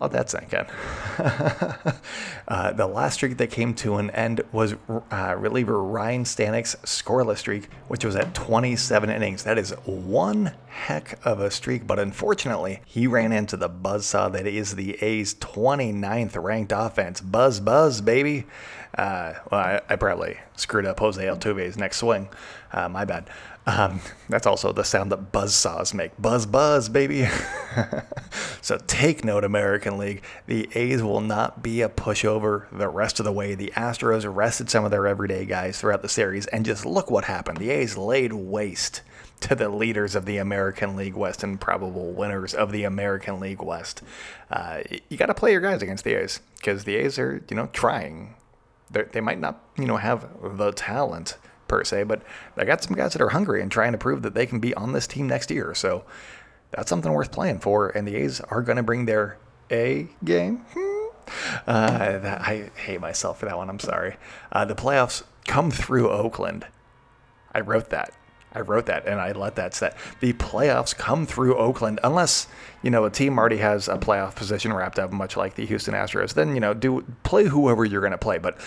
Let 0.00 0.12
that 0.12 0.30
sink 0.30 0.52
in. 0.52 0.66
uh, 2.48 2.72
the 2.72 2.86
last 2.86 3.14
streak 3.14 3.36
that 3.38 3.50
came 3.50 3.74
to 3.74 3.96
an 3.96 4.10
end 4.10 4.42
was 4.52 4.76
uh, 5.10 5.34
reliever 5.36 5.82
Ryne 5.82 6.24
Stanek's 6.24 6.76
scoreless 6.84 7.38
streak, 7.38 7.68
which 7.88 8.04
was 8.04 8.14
at 8.14 8.32
27 8.34 9.10
innings. 9.10 9.42
That 9.42 9.58
is 9.58 9.70
one 9.84 10.52
heck 10.68 11.18
of 11.26 11.40
a 11.40 11.50
streak, 11.50 11.86
but 11.86 11.98
unfortunately, 11.98 12.80
he 12.86 13.08
ran 13.08 13.32
into 13.32 13.56
the 13.56 13.68
buzzsaw 13.68 14.30
that 14.32 14.46
is 14.46 14.76
the 14.76 15.02
A's 15.02 15.34
29th 15.34 16.40
ranked 16.40 16.72
offense. 16.74 17.20
Buzz, 17.20 17.58
buzz, 17.58 18.00
baby. 18.00 18.46
Uh, 18.96 19.34
well, 19.50 19.60
I, 19.60 19.80
I, 19.88 19.96
probably 19.96 20.38
screwed 20.56 20.86
up 20.86 20.98
Jose 20.98 21.22
Altuve's 21.22 21.76
next 21.76 21.98
swing. 21.98 22.28
Uh, 22.72 22.88
my 22.88 23.04
bad. 23.04 23.28
Um, 23.68 24.00
that's 24.30 24.46
also 24.46 24.72
the 24.72 24.82
sound 24.82 25.12
that 25.12 25.30
buzz 25.30 25.54
saws 25.54 25.92
make. 25.92 26.16
Buzz, 26.18 26.46
buzz, 26.46 26.88
baby. 26.88 27.28
so 28.62 28.78
take 28.86 29.26
note, 29.26 29.44
American 29.44 29.98
League. 29.98 30.22
The 30.46 30.70
A's 30.74 31.02
will 31.02 31.20
not 31.20 31.62
be 31.62 31.82
a 31.82 31.90
pushover 31.90 32.64
the 32.72 32.88
rest 32.88 33.20
of 33.20 33.26
the 33.26 33.32
way. 33.32 33.54
The 33.54 33.70
Astros 33.76 34.24
arrested 34.24 34.70
some 34.70 34.86
of 34.86 34.90
their 34.90 35.06
everyday 35.06 35.44
guys 35.44 35.78
throughout 35.78 36.00
the 36.00 36.08
series, 36.08 36.46
and 36.46 36.64
just 36.64 36.86
look 36.86 37.10
what 37.10 37.24
happened. 37.24 37.58
The 37.58 37.68
A's 37.68 37.98
laid 37.98 38.32
waste 38.32 39.02
to 39.40 39.54
the 39.54 39.68
leaders 39.68 40.14
of 40.14 40.24
the 40.24 40.38
American 40.38 40.96
League 40.96 41.14
West 41.14 41.42
and 41.42 41.60
probable 41.60 42.12
winners 42.12 42.54
of 42.54 42.72
the 42.72 42.84
American 42.84 43.38
League 43.38 43.60
West. 43.60 44.00
Uh, 44.50 44.80
you 45.10 45.18
got 45.18 45.26
to 45.26 45.34
play 45.34 45.52
your 45.52 45.60
guys 45.60 45.82
against 45.82 46.04
the 46.04 46.14
A's 46.14 46.40
because 46.56 46.84
the 46.84 46.96
A's 46.96 47.18
are, 47.18 47.44
you 47.50 47.54
know, 47.54 47.66
trying. 47.74 48.34
They're, 48.90 49.10
they 49.12 49.20
might 49.20 49.38
not, 49.38 49.62
you 49.76 49.84
know, 49.84 49.98
have 49.98 50.26
the 50.56 50.72
talent 50.72 51.36
per 51.68 51.84
se, 51.84 52.04
but 52.04 52.22
I 52.56 52.64
got 52.64 52.82
some 52.82 52.96
guys 52.96 53.12
that 53.12 53.22
are 53.22 53.28
hungry 53.28 53.62
and 53.62 53.70
trying 53.70 53.92
to 53.92 53.98
prove 53.98 54.22
that 54.22 54.34
they 54.34 54.46
can 54.46 54.58
be 54.58 54.74
on 54.74 54.92
this 54.92 55.06
team 55.06 55.28
next 55.28 55.50
year. 55.50 55.74
So 55.74 56.04
that's 56.70 56.88
something 56.88 57.12
worth 57.12 57.30
playing 57.30 57.60
for. 57.60 57.88
And 57.88 58.06
the 58.06 58.16
A's 58.16 58.40
are 58.40 58.62
going 58.62 58.76
to 58.76 58.82
bring 58.82 59.06
their 59.06 59.38
A 59.70 60.08
game. 60.24 60.64
Hmm. 60.74 60.88
Uh, 61.66 62.38
I 62.40 62.70
hate 62.76 63.00
myself 63.00 63.40
for 63.40 63.46
that 63.46 63.56
one. 63.56 63.68
I'm 63.68 63.78
sorry. 63.78 64.16
Uh, 64.50 64.64
the 64.64 64.74
playoffs 64.74 65.22
come 65.46 65.70
through 65.70 66.10
Oakland. 66.10 66.66
I 67.52 67.60
wrote 67.60 67.90
that. 67.90 68.14
I 68.52 68.60
wrote 68.60 68.86
that 68.86 69.06
and 69.06 69.20
I 69.20 69.32
let 69.32 69.56
that 69.56 69.74
set. 69.74 69.96
The 70.20 70.32
playoffs 70.32 70.96
come 70.96 71.26
through 71.26 71.56
Oakland 71.56 72.00
unless, 72.02 72.48
you 72.82 72.90
know, 72.90 73.04
a 73.04 73.10
team 73.10 73.38
already 73.38 73.58
has 73.58 73.88
a 73.88 73.98
playoff 73.98 74.36
position 74.36 74.72
wrapped 74.72 74.98
up, 74.98 75.12
much 75.12 75.36
like 75.36 75.54
the 75.54 75.66
Houston 75.66 75.94
Astros. 75.94 76.32
Then, 76.32 76.54
you 76.54 76.60
know, 76.60 76.72
do 76.72 77.04
play 77.24 77.44
whoever 77.44 77.84
you're 77.84 78.00
going 78.00 78.12
to 78.12 78.18
play. 78.18 78.38
But 78.38 78.58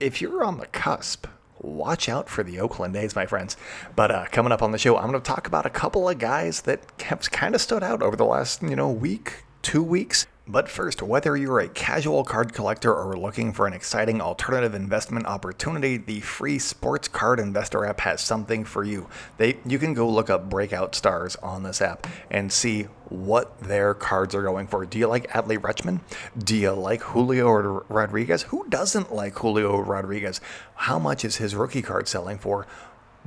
if 0.00 0.20
you're 0.20 0.44
on 0.44 0.58
the 0.58 0.66
cusp, 0.66 1.26
watch 1.62 2.08
out 2.08 2.28
for 2.28 2.42
the 2.42 2.58
Oakland 2.60 2.96
A's, 2.96 3.14
my 3.14 3.26
friends. 3.26 3.56
But 3.94 4.10
uh, 4.10 4.24
coming 4.30 4.52
up 4.52 4.62
on 4.62 4.72
the 4.72 4.78
show, 4.78 4.96
I'm 4.96 5.10
going 5.10 5.22
to 5.22 5.26
talk 5.26 5.46
about 5.46 5.66
a 5.66 5.70
couple 5.70 6.08
of 6.08 6.18
guys 6.18 6.62
that 6.62 6.80
have 7.02 7.30
kind 7.30 7.54
of 7.54 7.60
stood 7.60 7.82
out 7.82 8.02
over 8.02 8.16
the 8.16 8.24
last, 8.24 8.62
you 8.62 8.76
know, 8.76 8.90
week, 8.90 9.44
two 9.62 9.82
weeks. 9.82 10.26
But 10.46 10.68
first, 10.68 11.02
whether 11.02 11.36
you're 11.36 11.60
a 11.60 11.68
casual 11.68 12.24
card 12.24 12.52
collector 12.52 12.92
or 12.92 13.16
looking 13.16 13.52
for 13.52 13.66
an 13.66 13.72
exciting 13.72 14.20
alternative 14.20 14.74
investment 14.74 15.26
opportunity, 15.26 15.96
the 15.96 16.20
free 16.20 16.58
Sports 16.58 17.08
Card 17.08 17.38
Investor 17.38 17.84
app 17.84 18.00
has 18.00 18.20
something 18.20 18.64
for 18.64 18.82
you. 18.82 19.08
They 19.36 19.58
you 19.64 19.78
can 19.78 19.94
go 19.94 20.08
look 20.08 20.28
up 20.28 20.50
breakout 20.50 20.94
stars 20.94 21.36
on 21.36 21.62
this 21.62 21.80
app 21.80 22.06
and 22.30 22.50
see 22.50 22.84
what 23.10 23.60
their 23.60 23.94
cards 23.94 24.34
are 24.34 24.42
going 24.42 24.66
for. 24.66 24.84
Do 24.86 24.98
you 24.98 25.06
like 25.06 25.30
Adley 25.30 25.58
Rutschman? 25.58 26.00
Do 26.36 26.56
you 26.56 26.72
like 26.72 27.02
Julio 27.02 27.84
Rodriguez? 27.88 28.42
Who 28.44 28.66
doesn't 28.68 29.14
like 29.14 29.38
Julio 29.38 29.78
Rodriguez? 29.78 30.40
How 30.74 30.98
much 30.98 31.24
is 31.24 31.36
his 31.36 31.54
rookie 31.54 31.82
card 31.82 32.08
selling 32.08 32.38
for? 32.38 32.66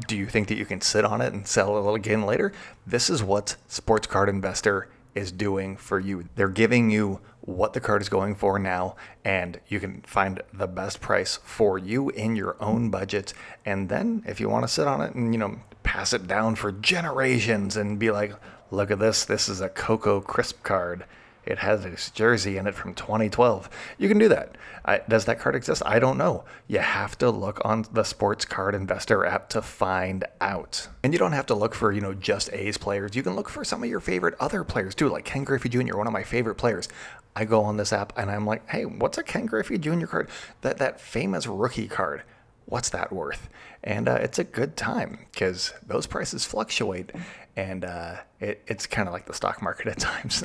Do 0.08 0.18
you 0.18 0.26
think 0.26 0.48
that 0.48 0.58
you 0.58 0.66
can 0.66 0.82
sit 0.82 1.06
on 1.06 1.22
it 1.22 1.34
and 1.34 1.48
sell 1.48 1.88
it 1.88 1.96
again 1.96 2.24
later? 2.24 2.52
This 2.86 3.10
is 3.10 3.24
what 3.24 3.56
Sports 3.68 4.08
Card 4.08 4.28
Investor 4.28 4.90
is 5.16 5.32
doing 5.32 5.78
for 5.78 6.00
you. 6.00 6.30
They're 6.36 6.50
giving 6.50 6.90
you 6.90 7.20
what 7.42 7.74
the 7.74 7.82
card 7.82 8.02
is 8.02 8.10
going 8.10 8.36
for 8.36 8.58
now, 8.58 8.96
and 9.26 9.60
you 9.68 9.80
can 9.80 10.02
find 10.04 10.42
the 10.54 10.68
best 10.68 11.02
price 11.02 11.40
for 11.44 11.78
you 11.78 12.10
in 12.10 12.36
your 12.36 12.56
own 12.60 12.90
budget. 12.90 13.34
And 13.66 13.90
then, 13.90 14.24
if 14.26 14.40
you 14.40 14.50
want 14.50 14.64
to 14.64 14.74
sit 14.74 14.88
on 14.88 15.02
it 15.02 15.14
and 15.14 15.34
you 15.34 15.40
know 15.40 15.60
pass 15.84 16.14
it 16.14 16.28
down 16.28 16.56
for 16.56 16.72
generations 16.72 17.76
and 17.76 18.00
be 18.00 18.12
like, 18.12 18.34
look 18.72 18.92
at 18.92 19.00
this, 19.00 19.26
this 19.26 19.50
is 19.50 19.60
a 19.62 19.70
Coco 19.70 20.22
Crisp 20.22 20.64
card 20.64 21.06
it 21.46 21.60
has 21.60 21.84
his 21.84 22.10
jersey 22.12 22.58
in 22.58 22.68
it 22.68 22.76
from 22.76 22.94
2012. 22.94 23.70
You 23.98 24.08
can 24.08 24.18
do 24.18 24.30
that. 24.30 24.56
I, 24.86 25.02
does 25.08 25.26
that 25.26 25.40
card 25.40 25.56
exist? 25.56 25.82
I 25.86 26.00
don't 26.00 26.18
know. 26.18 26.44
You 26.68 26.80
have 26.80 27.18
to 27.20 27.30
look 27.30 27.62
on 27.64 27.86
the 27.92 28.04
Sports 28.04 28.46
Card 28.46 28.76
Investor 28.76 29.26
app 29.26 29.50
to 29.50 29.62
find 29.62 30.26
out. 30.42 30.88
And 31.04 31.14
you 31.14 31.20
don't 31.20 31.32
have 31.34 31.46
to 31.48 31.56
look 31.56 31.76
for, 31.76 31.92
you 31.92 32.02
know, 32.02 32.14
just 32.14 32.52
A's 32.54 32.78
players. 32.78 33.16
You 33.16 33.24
can 33.24 33.36
look 33.36 33.50
for 33.50 33.64
some 33.64 33.84
of 33.84 33.90
your 33.90 34.00
favorite 34.00 34.36
other 34.40 34.64
players 34.64 34.96
too, 34.96 35.10
like 35.10 35.26
Ken 35.26 35.44
Griffey 35.44 35.70
Jr., 35.70 35.98
one 35.98 36.08
of 36.08 36.14
my 36.14 36.24
favorite 36.24 36.56
players. 36.56 36.88
I 37.36 37.46
go 37.46 37.64
on 37.64 37.78
this 37.78 37.92
app 37.92 38.14
and 38.18 38.30
I'm 38.30 38.46
like, 38.46 38.68
hey, 38.70 38.86
what's 38.86 39.18
a 39.18 39.24
Ken 39.24 39.46
Griffey 39.46 39.78
Jr. 39.78 40.06
card? 40.06 40.30
That 40.62 40.78
that 40.78 41.00
famous 41.00 41.48
rookie 41.48 41.88
card 41.88 42.24
what's 42.66 42.90
that 42.90 43.12
worth? 43.12 43.50
And 43.84 44.08
uh, 44.08 44.16
it's 44.22 44.40
a 44.40 44.44
good 44.44 44.78
time 44.78 45.20
because 45.32 45.74
those 45.86 46.08
prices 46.08 46.46
fluctuate, 46.46 47.12
and 47.56 47.84
uh, 47.84 48.16
it, 48.40 48.64
it's 48.68 48.88
kind 48.88 49.08
of 49.08 49.14
like 49.14 49.26
the 49.26 49.34
stock 49.34 49.62
market 49.62 49.88
at 49.88 50.00
times. 50.00 50.44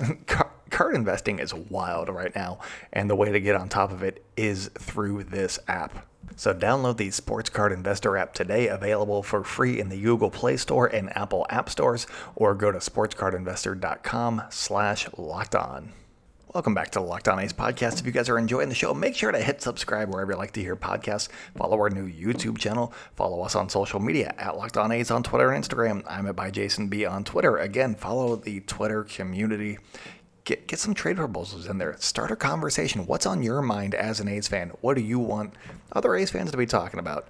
Car- 0.78 0.86
card 0.86 0.94
investing 0.94 1.40
is 1.40 1.52
wild 1.52 2.08
right 2.08 2.32
now, 2.36 2.60
and 2.92 3.10
the 3.10 3.16
way 3.16 3.32
to 3.32 3.40
get 3.40 3.56
on 3.56 3.68
top 3.68 3.90
of 3.90 4.04
it 4.04 4.24
is 4.36 4.68
through 4.78 5.24
this 5.24 5.58
app. 5.66 6.06
So 6.36 6.54
download 6.54 6.98
the 6.98 7.10
Sports 7.10 7.50
Card 7.50 7.72
Investor 7.72 8.16
app 8.16 8.32
today, 8.32 8.68
available 8.68 9.24
for 9.24 9.42
free 9.42 9.80
in 9.80 9.88
the 9.88 10.00
Google 10.00 10.30
Play 10.30 10.56
Store 10.56 10.86
and 10.86 11.14
Apple 11.16 11.46
App 11.50 11.68
Stores, 11.68 12.06
or 12.36 12.54
go 12.54 12.70
to 12.70 12.78
sportscardinvestor.com 12.78 14.42
slash 14.50 15.08
locked 15.16 15.56
on. 15.56 15.94
Welcome 16.54 16.72
back 16.74 16.90
to 16.92 17.00
the 17.00 17.04
Locked 17.04 17.28
On 17.28 17.38
A's 17.38 17.52
podcast. 17.52 18.00
If 18.00 18.06
you 18.06 18.12
guys 18.12 18.30
are 18.30 18.38
enjoying 18.38 18.70
the 18.70 18.74
show, 18.74 18.94
make 18.94 19.14
sure 19.14 19.30
to 19.30 19.38
hit 19.38 19.60
subscribe 19.60 20.08
wherever 20.08 20.32
you 20.32 20.38
like 20.38 20.52
to 20.52 20.62
hear 20.62 20.76
podcasts. 20.76 21.28
Follow 21.56 21.76
our 21.76 21.90
new 21.90 22.10
YouTube 22.10 22.56
channel. 22.56 22.94
Follow 23.16 23.42
us 23.42 23.54
on 23.54 23.68
social 23.68 24.00
media 24.00 24.34
at 24.38 24.56
Locked 24.56 24.78
On 24.78 24.90
A's 24.90 25.10
on 25.10 25.22
Twitter 25.22 25.50
and 25.50 25.62
Instagram. 25.62 26.02
I'm 26.08 26.26
at 26.26 26.36
by 26.36 26.50
Jason 26.50 26.88
B 26.88 27.04
on 27.04 27.22
Twitter. 27.22 27.58
Again, 27.58 27.94
follow 27.94 28.34
the 28.34 28.60
Twitter 28.60 29.04
community. 29.04 29.78
Get, 30.48 30.66
get 30.66 30.78
some 30.78 30.94
trade 30.94 31.18
proposals 31.18 31.66
in 31.66 31.76
there. 31.76 31.94
Start 31.98 32.30
a 32.30 32.36
conversation. 32.36 33.04
What's 33.04 33.26
on 33.26 33.42
your 33.42 33.60
mind 33.60 33.94
as 33.94 34.18
an 34.18 34.28
A's 34.28 34.48
fan? 34.48 34.70
What 34.80 34.94
do 34.94 35.02
you 35.02 35.18
want 35.18 35.52
other 35.92 36.14
A's 36.14 36.30
fans 36.30 36.50
to 36.52 36.56
be 36.56 36.64
talking 36.64 36.98
about? 36.98 37.28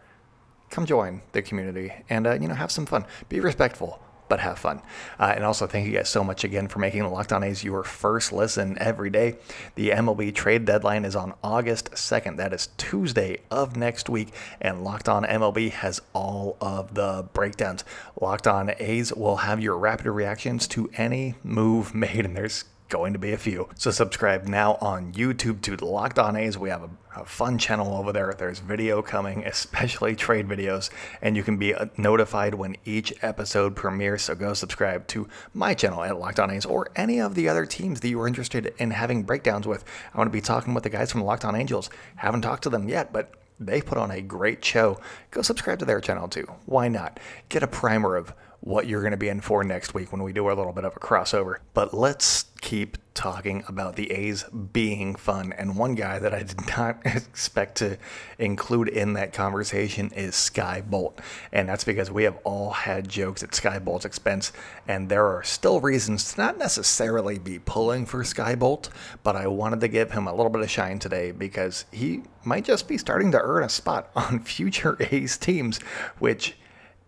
Come 0.70 0.86
join 0.86 1.22
the 1.32 1.42
community 1.42 1.92
and 2.08 2.28
uh, 2.28 2.34
you 2.34 2.46
know 2.46 2.54
have 2.54 2.70
some 2.70 2.86
fun. 2.86 3.06
Be 3.28 3.40
respectful 3.40 4.00
but 4.28 4.38
have 4.38 4.56
fun. 4.56 4.82
Uh, 5.18 5.32
and 5.34 5.42
also, 5.42 5.66
thank 5.66 5.86
you 5.86 5.92
guys 5.92 6.08
so 6.08 6.22
much 6.22 6.44
again 6.44 6.68
for 6.68 6.78
making 6.78 7.02
Locked 7.10 7.32
On 7.32 7.42
A's 7.42 7.64
your 7.64 7.82
first 7.82 8.32
listen 8.32 8.76
every 8.78 9.10
day. 9.10 9.38
The 9.74 9.90
MLB 9.90 10.32
trade 10.32 10.64
deadline 10.64 11.04
is 11.04 11.16
on 11.16 11.34
August 11.42 11.90
2nd. 11.92 12.36
That 12.36 12.52
is 12.52 12.68
Tuesday 12.76 13.38
of 13.50 13.74
next 13.74 14.08
week. 14.08 14.32
And 14.60 14.84
Locked 14.84 15.08
On 15.08 15.24
MLB 15.24 15.70
has 15.70 16.00
all 16.12 16.56
of 16.60 16.94
the 16.94 17.26
breakdowns. 17.32 17.84
Locked 18.20 18.46
On 18.46 18.70
A's 18.78 19.12
will 19.12 19.38
have 19.38 19.60
your 19.60 19.76
rapid 19.76 20.06
reactions 20.06 20.68
to 20.68 20.90
any 20.94 21.34
move 21.42 21.94
made. 21.94 22.24
And 22.24 22.36
there's 22.36 22.64
going 22.88 23.12
to 23.12 23.18
be 23.18 23.32
a 23.32 23.38
few. 23.38 23.68
So 23.74 23.90
subscribe 23.90 24.46
now 24.46 24.74
on 24.80 25.12
YouTube 25.12 25.60
to 25.62 25.76
Locked 25.84 26.18
On 26.18 26.36
A's. 26.36 26.56
We 26.56 26.70
have 26.70 26.82
a, 26.82 26.90
a, 27.16 27.24
fun 27.24 27.58
channel 27.58 27.94
over 27.94 28.12
there. 28.12 28.34
There's 28.36 28.60
video 28.60 29.02
coming, 29.02 29.44
especially 29.44 30.16
trade 30.16 30.48
videos, 30.48 30.90
and 31.20 31.36
you 31.36 31.42
can 31.42 31.56
be 31.56 31.74
uh, 31.74 31.86
notified 31.96 32.54
when 32.54 32.76
each 32.84 33.12
episode 33.22 33.76
premieres. 33.76 34.22
So 34.22 34.34
go 34.34 34.54
subscribe 34.54 35.06
to 35.08 35.28
my 35.54 35.74
channel 35.74 36.02
at 36.02 36.18
Locked 36.18 36.40
On 36.40 36.50
A's 36.50 36.64
or 36.64 36.90
any 36.96 37.20
of 37.20 37.34
the 37.34 37.48
other 37.48 37.66
teams 37.66 38.00
that 38.00 38.08
you 38.08 38.20
are 38.20 38.28
interested 38.28 38.74
in 38.78 38.90
having 38.90 39.22
breakdowns 39.22 39.66
with. 39.66 39.84
I 40.14 40.18
want 40.18 40.28
to 40.28 40.36
be 40.36 40.40
talking 40.40 40.74
with 40.74 40.84
the 40.84 40.90
guys 40.90 41.12
from 41.12 41.24
Locked 41.24 41.44
On 41.44 41.54
Angels. 41.54 41.90
Haven't 42.16 42.42
talked 42.42 42.62
to 42.62 42.70
them 42.70 42.88
yet, 42.88 43.12
but 43.12 43.34
they 43.60 43.82
put 43.82 43.98
on 43.98 44.10
a 44.10 44.22
great 44.22 44.64
show. 44.64 45.00
Go 45.30 45.42
subscribe 45.42 45.78
to 45.80 45.84
their 45.84 46.00
channel 46.00 46.28
too. 46.28 46.46
Why 46.66 46.88
not? 46.88 47.20
Get 47.48 47.62
a 47.62 47.66
primer 47.66 48.16
of 48.16 48.32
what 48.60 48.86
you're 48.86 49.00
going 49.00 49.12
to 49.12 49.16
be 49.16 49.28
in 49.28 49.40
for 49.40 49.62
next 49.62 49.94
week 49.94 50.12
when 50.12 50.22
we 50.22 50.32
do 50.32 50.50
a 50.50 50.52
little 50.52 50.72
bit 50.72 50.84
of 50.84 50.96
a 50.96 51.00
crossover. 51.00 51.58
But 51.74 51.94
let's 51.94 52.46
keep 52.60 52.98
talking 53.14 53.64
about 53.68 53.96
the 53.96 54.10
A's 54.10 54.44
being 54.72 55.14
fun. 55.14 55.52
And 55.52 55.76
one 55.76 55.94
guy 55.94 56.18
that 56.18 56.34
I 56.34 56.42
did 56.42 56.66
not 56.76 57.00
expect 57.04 57.76
to 57.78 57.98
include 58.38 58.88
in 58.88 59.14
that 59.14 59.32
conversation 59.32 60.10
is 60.14 60.34
Skye 60.34 60.80
Bolt. 60.80 61.20
And 61.52 61.68
that's 61.68 61.84
because 61.84 62.10
we 62.10 62.24
have 62.24 62.38
all 62.44 62.70
had 62.70 63.08
jokes 63.08 63.42
at 63.42 63.54
Skye 63.54 63.78
Bolt's 63.78 64.04
expense. 64.04 64.52
And 64.86 65.08
there 65.08 65.26
are 65.26 65.42
still 65.42 65.80
reasons 65.80 66.32
to 66.32 66.40
not 66.40 66.58
necessarily 66.58 67.38
be 67.38 67.58
pulling 67.58 68.06
for 68.06 68.24
Skye 68.24 68.56
Bolt, 68.56 68.88
but 69.22 69.36
I 69.36 69.46
wanted 69.46 69.80
to 69.80 69.88
give 69.88 70.12
him 70.12 70.26
a 70.26 70.34
little 70.34 70.50
bit 70.50 70.62
of 70.62 70.70
shine 70.70 70.98
today 70.98 71.30
because 71.30 71.84
he 71.92 72.22
might 72.44 72.64
just 72.64 72.88
be 72.88 72.98
starting 72.98 73.32
to 73.32 73.40
earn 73.40 73.64
a 73.64 73.68
spot 73.68 74.10
on 74.16 74.40
future 74.40 74.96
A's 75.10 75.36
teams, 75.36 75.78
which 76.18 76.56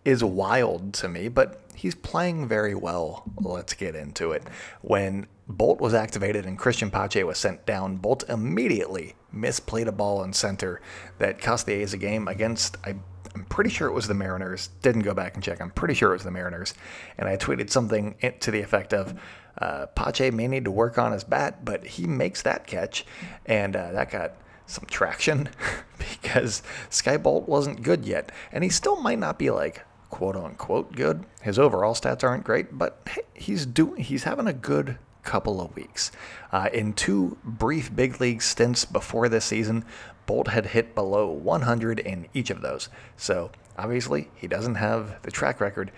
is 0.03 0.23
wild 0.23 0.93
to 0.95 1.07
me, 1.07 1.27
but 1.27 1.61
he's 1.75 1.95
playing 1.95 2.47
very 2.47 2.75
well. 2.75 3.23
Let's 3.39 3.73
get 3.73 3.95
into 3.95 4.31
it. 4.31 4.43
When 4.81 5.27
Bolt 5.47 5.79
was 5.79 5.93
activated 5.93 6.45
and 6.45 6.57
Cristian 6.57 6.91
Pache 6.91 7.23
was 7.23 7.37
sent 7.37 7.65
down, 7.65 7.97
Bolt 7.97 8.23
immediately 8.29 9.15
misplayed 9.33 9.87
a 9.87 9.91
ball 9.91 10.23
in 10.23 10.33
center 10.33 10.81
that 11.17 11.41
cost 11.41 11.65
the 11.65 11.73
A's 11.73 11.93
a 11.93 11.97
game 11.97 12.27
against, 12.27 12.77
I, 12.83 12.95
am 13.35 13.45
pretty 13.49 13.69
sure 13.69 13.87
it 13.87 13.93
was 13.93 14.07
the 14.07 14.13
Mariners. 14.13 14.69
Didn't 14.81 15.01
go 15.01 15.13
back 15.13 15.35
and 15.35 15.43
check. 15.43 15.61
I'm 15.61 15.71
pretty 15.71 15.93
sure 15.93 16.09
it 16.09 16.15
was 16.15 16.23
the 16.23 16.31
Mariners. 16.31 16.73
And 17.17 17.27
I 17.27 17.37
tweeted 17.37 17.69
something 17.69 18.15
to 18.39 18.51
the 18.51 18.61
effect 18.61 18.93
of, 18.93 19.19
uh, 19.57 19.85
Pache 19.87 20.31
may 20.31 20.47
need 20.47 20.65
to 20.65 20.71
work 20.71 20.97
on 20.97 21.11
his 21.11 21.23
bat, 21.23 21.63
but 21.65 21.85
he 21.85 22.07
makes 22.07 22.41
that 22.43 22.65
catch. 22.65 23.05
And 23.45 23.75
uh, 23.75 23.91
that 23.91 24.09
got 24.09 24.35
some 24.65 24.85
traction 24.85 25.49
because 25.97 26.63
Skye 26.89 27.17
Bolt 27.17 27.47
wasn't 27.47 27.83
good 27.83 28.05
yet. 28.05 28.31
And 28.51 28.63
he 28.63 28.69
still 28.69 28.99
might 29.01 29.19
not 29.19 29.37
be 29.37 29.51
like 29.51 29.83
quote 30.11 30.35
unquote 30.35 30.91
good. 30.95 31.25
His 31.41 31.57
overall 31.57 31.95
stats 31.95 32.23
aren't 32.23 32.43
great, 32.43 32.77
but 32.77 33.07
he's 33.33 33.65
doing 33.65 34.03
he's 34.03 34.25
having 34.25 34.45
a 34.45 34.53
good 34.53 34.97
couple 35.23 35.59
of 35.61 35.75
weeks. 35.75 36.11
Uh, 36.51 36.69
in 36.71 36.93
two 36.93 37.37
brief 37.43 37.95
big 37.95 38.21
league 38.21 38.41
stints 38.41 38.85
before 38.85 39.29
this 39.29 39.45
season, 39.45 39.85
Bolt 40.25 40.49
had 40.49 40.67
hit 40.67 40.93
below 40.93 41.27
100 41.29 41.99
in 41.99 42.27
each 42.33 42.49
of 42.49 42.61
those. 42.61 42.89
So 43.17 43.51
obviously, 43.77 44.29
he 44.35 44.47
doesn't 44.47 44.75
have 44.75 45.21
the 45.23 45.31
track 45.31 45.59
record. 45.59 45.91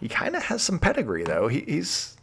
He 0.00 0.08
kind 0.08 0.36
of 0.36 0.44
has 0.44 0.62
some 0.62 0.78
pedigree, 0.78 1.24
though. 1.24 1.48
He, 1.48 1.60
he's 1.60 2.16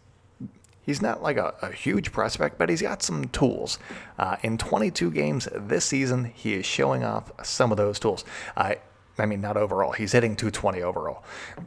he's 0.86 1.01
not 1.01 1.22
like 1.22 1.38
a, 1.38 1.53
a, 1.62 1.72
huge 1.72 2.12
prospect, 2.12 2.57
but 2.57 2.69
he's 2.69 2.81
got 2.81 3.01
some 3.01 3.25
tools. 3.29 3.79
Uh, 4.19 4.38
in 4.43 4.57
22 4.57 5.12
games 5.12 5.48
this 5.51 5.84
season, 5.84 6.25
he 6.25 6.53
is 6.53 6.65
showing 6.65 7.03
off 7.03 7.31
some 7.43 7.72
of 7.72 7.77
those 7.77 8.00
tools. 8.00 8.24
Uh, 8.55 8.75
I 9.17 9.25
mean, 9.25 9.41
not 9.41 9.57
overall. 9.57 9.91
He's 9.91 10.12
hitting 10.12 10.36
220 10.36 10.81
overall. 10.81 11.24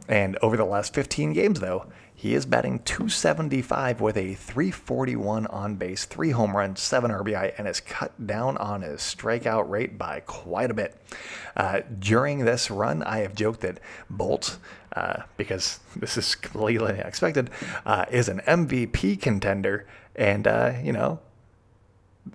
And 0.07 0.37
over 0.41 0.55
the 0.55 0.65
last 0.65 0.93
15 0.93 1.33
games, 1.33 1.59
though, 1.59 1.85
he 2.13 2.35
is 2.35 2.45
batting 2.45 2.79
275 2.79 4.01
with 4.01 4.17
a 4.17 4.33
341 4.33 5.47
on 5.47 5.75
base, 5.75 6.03
three 6.03 6.31
home 6.31 6.55
runs, 6.55 6.81
seven 6.81 7.11
RBI, 7.11 7.53
and 7.57 7.65
has 7.65 7.79
cut 7.79 8.27
down 8.27 8.57
on 8.57 8.81
his 8.81 8.99
strikeout 8.99 9.69
rate 9.69 9.97
by 9.97 10.19
quite 10.21 10.69
a 10.69 10.73
bit. 10.73 11.01
Uh, 11.55 11.79
during 11.97 12.43
this 12.43 12.69
run, 12.69 13.03
I 13.03 13.19
have 13.19 13.35
joked 13.35 13.61
that 13.61 13.79
Bolt, 14.09 14.57
uh, 14.93 15.21
because 15.37 15.79
this 15.95 16.17
is 16.17 16.35
completely 16.35 16.99
unexpected, 16.99 17.51
uh, 17.85 18.03
is 18.11 18.27
an 18.27 18.41
MVP 18.45 19.21
contender. 19.21 19.87
And, 20.15 20.45
uh, 20.45 20.73
you 20.83 20.91
know, 20.91 21.19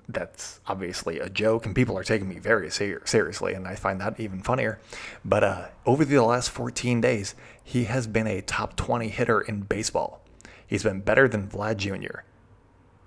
that's 0.09 0.61
obviously 0.67 1.19
a 1.19 1.29
joke, 1.29 1.67
and 1.67 1.75
people 1.75 1.97
are 1.99 2.05
taking 2.05 2.29
me 2.29 2.39
very 2.39 2.71
ser- 2.71 3.03
seriously, 3.05 3.55
and 3.55 3.67
I 3.67 3.75
find 3.75 4.01
that 4.01 4.19
even 4.19 4.43
funnier. 4.43 4.81
But 5.25 5.45
uh, 5.45 5.67
over 5.87 6.05
the 6.05 6.23
last 6.23 6.51
14 6.51 7.01
days, 7.01 7.35
he 7.63 7.85
has 7.85 8.07
been 8.07 8.27
a 8.27 8.41
top 8.43 8.77
20 8.77 9.09
hitter 9.09 9.41
in 9.41 9.63
baseball. 9.63 10.23
He's 10.67 10.83
been 10.83 11.01
better 11.01 11.29
than 11.29 11.49
Vlad 11.49 11.77
Jr. 11.77 12.21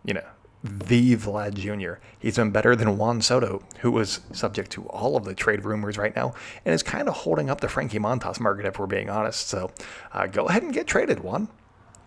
You 0.06 0.16
know, 0.16 0.26
the 0.64 1.16
Vlad 1.16 1.56
Jr. 1.56 2.00
He's 2.18 2.38
been 2.38 2.52
better 2.52 2.76
than 2.76 2.98
Juan 2.98 3.22
Soto, 3.22 3.64
who 3.80 3.92
was 3.92 4.22
subject 4.32 4.72
to 4.72 4.88
all 4.88 5.16
of 5.16 5.26
the 5.26 5.36
trade 5.36 5.66
rumors 5.66 5.98
right 5.98 6.16
now, 6.16 6.34
and 6.66 6.74
is 6.74 6.84
kind 6.84 7.08
of 7.08 7.16
holding 7.16 7.50
up 7.50 7.62
the 7.62 7.70
Frankie 7.70 8.00
Montas 8.00 8.40
market, 8.40 8.66
if 8.66 8.80
we're 8.80 8.88
being 8.88 9.10
honest. 9.10 9.48
So 9.48 9.72
uh, 10.14 10.28
go 10.28 10.46
ahead 10.46 10.64
and 10.64 10.74
get 10.74 10.88
traded, 10.88 11.20
Juan. 11.22 11.50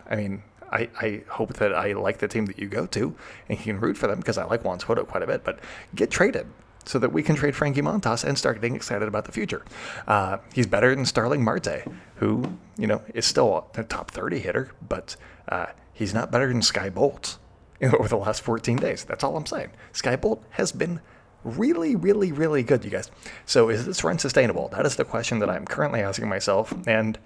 I 0.09 0.15
mean, 0.15 0.43
I, 0.71 0.89
I 0.99 1.23
hope 1.29 1.53
that 1.55 1.73
I 1.73 1.93
like 1.93 2.19
the 2.19 2.27
team 2.27 2.45
that 2.45 2.57
you 2.59 2.67
go 2.67 2.85
to 2.87 3.15
and 3.49 3.57
you 3.57 3.63
can 3.63 3.79
root 3.79 3.97
for 3.97 4.07
them 4.07 4.19
because 4.19 4.37
I 4.37 4.45
like 4.45 4.63
Juan 4.63 4.79
Soto 4.79 5.03
quite 5.03 5.23
a 5.23 5.27
bit. 5.27 5.43
But 5.43 5.59
get 5.95 6.11
traded 6.11 6.47
so 6.85 6.99
that 6.99 7.11
we 7.11 7.23
can 7.23 7.35
trade 7.35 7.55
Frankie 7.55 7.81
Montas 7.81 8.23
and 8.23 8.37
start 8.37 8.55
getting 8.55 8.75
excited 8.75 9.07
about 9.07 9.25
the 9.25 9.31
future. 9.31 9.63
Uh, 10.07 10.37
he's 10.53 10.67
better 10.67 10.95
than 10.95 11.05
Starling 11.05 11.43
Marte, 11.43 11.83
who 12.15 12.57
you 12.77 12.87
know 12.87 13.01
is 13.13 13.25
still 13.25 13.67
a 13.75 13.83
top 13.83 14.11
30 14.11 14.39
hitter, 14.39 14.71
but 14.87 15.15
uh, 15.49 15.67
he's 15.93 16.13
not 16.13 16.31
better 16.31 16.47
than 16.47 16.61
Skye 16.61 16.89
Bolt 16.89 17.37
over 17.81 18.07
the 18.07 18.17
last 18.17 18.41
14 18.41 18.77
days. 18.77 19.03
That's 19.03 19.23
all 19.23 19.37
I'm 19.37 19.45
saying. 19.45 19.71
Skye 19.93 20.15
Bolt 20.15 20.43
has 20.51 20.71
been 20.71 21.01
really, 21.43 21.95
really, 21.95 22.31
really 22.31 22.63
good, 22.63 22.83
you 22.85 22.91
guys. 22.91 23.09
So 23.45 23.69
is 23.69 23.85
this 23.85 24.03
run 24.03 24.19
sustainable? 24.19 24.69
That 24.69 24.85
is 24.85 24.95
the 24.95 25.05
question 25.05 25.39
that 25.39 25.49
I'm 25.49 25.65
currently 25.65 26.01
asking 26.01 26.29
myself, 26.29 26.73
and 26.87 27.17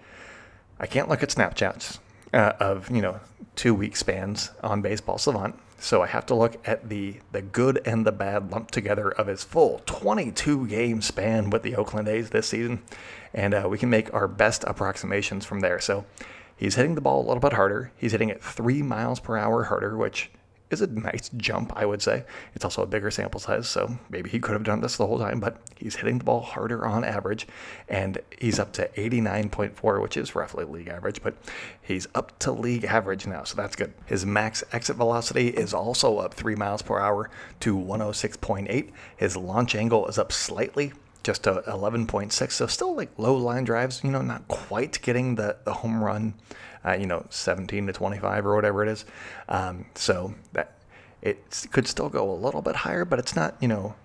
I 0.80 0.88
can't 0.88 1.10
look 1.10 1.24
at 1.24 1.30
Snapchats 1.30 2.00
uh, 2.36 2.54
of 2.60 2.92
you 2.92 3.02
know 3.02 3.20
two 3.56 3.74
week 3.74 3.96
spans 3.96 4.52
on 4.62 4.82
Baseball 4.82 5.18
Savant. 5.18 5.58
So 5.80 6.02
I 6.02 6.08
have 6.08 6.26
to 6.28 6.36
look 6.36 6.58
at 6.68 6.90
the 6.90 7.16
the 7.32 7.42
good 7.42 7.82
and 7.86 8.06
the 8.06 8.12
bad 8.12 8.52
lumped 8.52 8.74
together 8.74 9.10
of 9.10 9.28
his 9.28 9.44
full 9.44 9.82
22 9.86 10.68
game 10.68 11.02
span 11.02 11.50
with 11.50 11.64
the 11.64 11.76
Oakland 11.76 12.08
A's 12.08 12.30
this 12.30 12.48
season, 12.48 12.82
and 13.34 13.54
uh, 13.54 13.68
we 13.70 13.78
can 13.78 13.90
make 13.90 14.14
our 14.14 14.28
best 14.28 14.64
approximations 14.68 15.46
from 15.46 15.62
there. 15.62 15.80
So 15.80 16.06
he's 16.56 16.76
hitting 16.76 16.96
the 16.96 17.02
ball 17.02 17.20
a 17.22 17.28
little 17.28 17.40
bit 17.42 17.54
harder. 17.54 17.92
He's 17.96 18.12
hitting 18.12 18.30
it 18.30 18.44
three 18.44 18.82
miles 18.82 19.20
per 19.20 19.38
hour 19.38 19.64
harder, 19.64 19.98
which 19.98 20.30
is 20.70 20.82
a 20.82 20.88
nice 20.88 21.30
jump, 21.38 21.72
I 21.76 21.86
would 21.86 22.02
say. 22.02 22.26
It's 22.54 22.66
also 22.66 22.82
a 22.82 22.88
bigger 22.88 23.12
sample 23.12 23.40
size, 23.40 23.68
so 23.68 23.98
maybe 24.10 24.30
he 24.30 24.40
could 24.40 24.54
have 24.54 24.64
done 24.64 24.82
this 24.82 24.98
the 24.98 25.06
whole 25.06 25.20
time, 25.20 25.40
but 25.40 25.58
he's 25.78 25.96
hitting 25.96 26.18
the 26.18 26.24
ball 26.24 26.42
harder 26.42 26.86
on 26.86 27.04
average, 27.04 27.48
and 27.88 28.20
he's 28.40 28.60
up 28.60 28.74
to 28.74 28.88
89.4, 28.90 30.02
which 30.02 30.18
is 30.18 30.36
roughly 30.36 30.66
league 30.66 30.88
average, 30.88 31.22
but 31.22 31.36
he's 31.82 32.08
up 32.16 32.38
to 32.40 32.52
league 32.52 32.86
average 32.86 33.28
now, 33.28 33.44
so 33.44 33.56
that's 33.56 33.76
good. 33.76 33.94
His 34.06 34.26
max 34.26 34.64
exit 34.72 34.96
velocity 34.96 35.50
is 35.50 35.74
also 35.74 36.18
up 36.18 36.34
3 36.34 36.56
miles 36.56 36.82
per 36.82 37.00
hour 37.00 37.30
to 37.62 37.78
106.8. 37.78 38.92
His 39.18 39.38
launch 39.38 39.76
angle 39.76 40.08
is 40.08 40.18
up 40.18 40.32
slightly 40.32 40.94
just 41.26 41.44
to 41.44 41.64
11.6. 41.68 42.52
So 42.52 42.68
still 42.68 42.96
like 42.96 43.10
low 43.18 43.36
line 43.36 43.64
drives, 43.64 44.04
you 44.04 44.12
know, 44.12 44.22
not 44.22 44.48
quite 44.48 45.02
getting 45.02 45.36
the, 45.36 45.58
the 45.66 45.74
home 45.74 46.04
run 46.04 46.36
uh, 46.86 46.94
you 46.94 47.06
know, 47.06 47.26
17 47.30 47.88
to 47.88 47.94
25 47.94 48.46
or 48.46 48.56
whatever 48.56 48.84
it 48.84 48.90
is. 48.90 49.06
Um, 49.50 49.86
so 49.96 50.36
that 50.54 50.74
it 51.22 51.68
could 51.72 51.88
still 51.88 52.10
go 52.10 52.30
a 52.30 52.36
little 52.36 52.62
bit 52.62 52.76
higher, 52.76 53.06
but 53.06 53.20
it's 53.20 53.36
not, 53.36 53.56
you 53.60 53.68
know, 53.68 53.96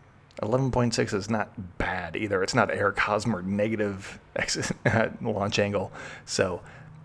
11.6 0.43 1.13
is 1.13 1.29
not 1.29 1.79
bad 1.79 2.17
either. 2.17 2.43
It's 2.43 2.55
not 2.55 2.71
Eric 2.71 2.99
Hosmer 2.99 3.43
negative 3.43 4.19
exit, 4.37 4.73
launch 5.23 5.59
angle. 5.59 5.93
So 6.25 6.63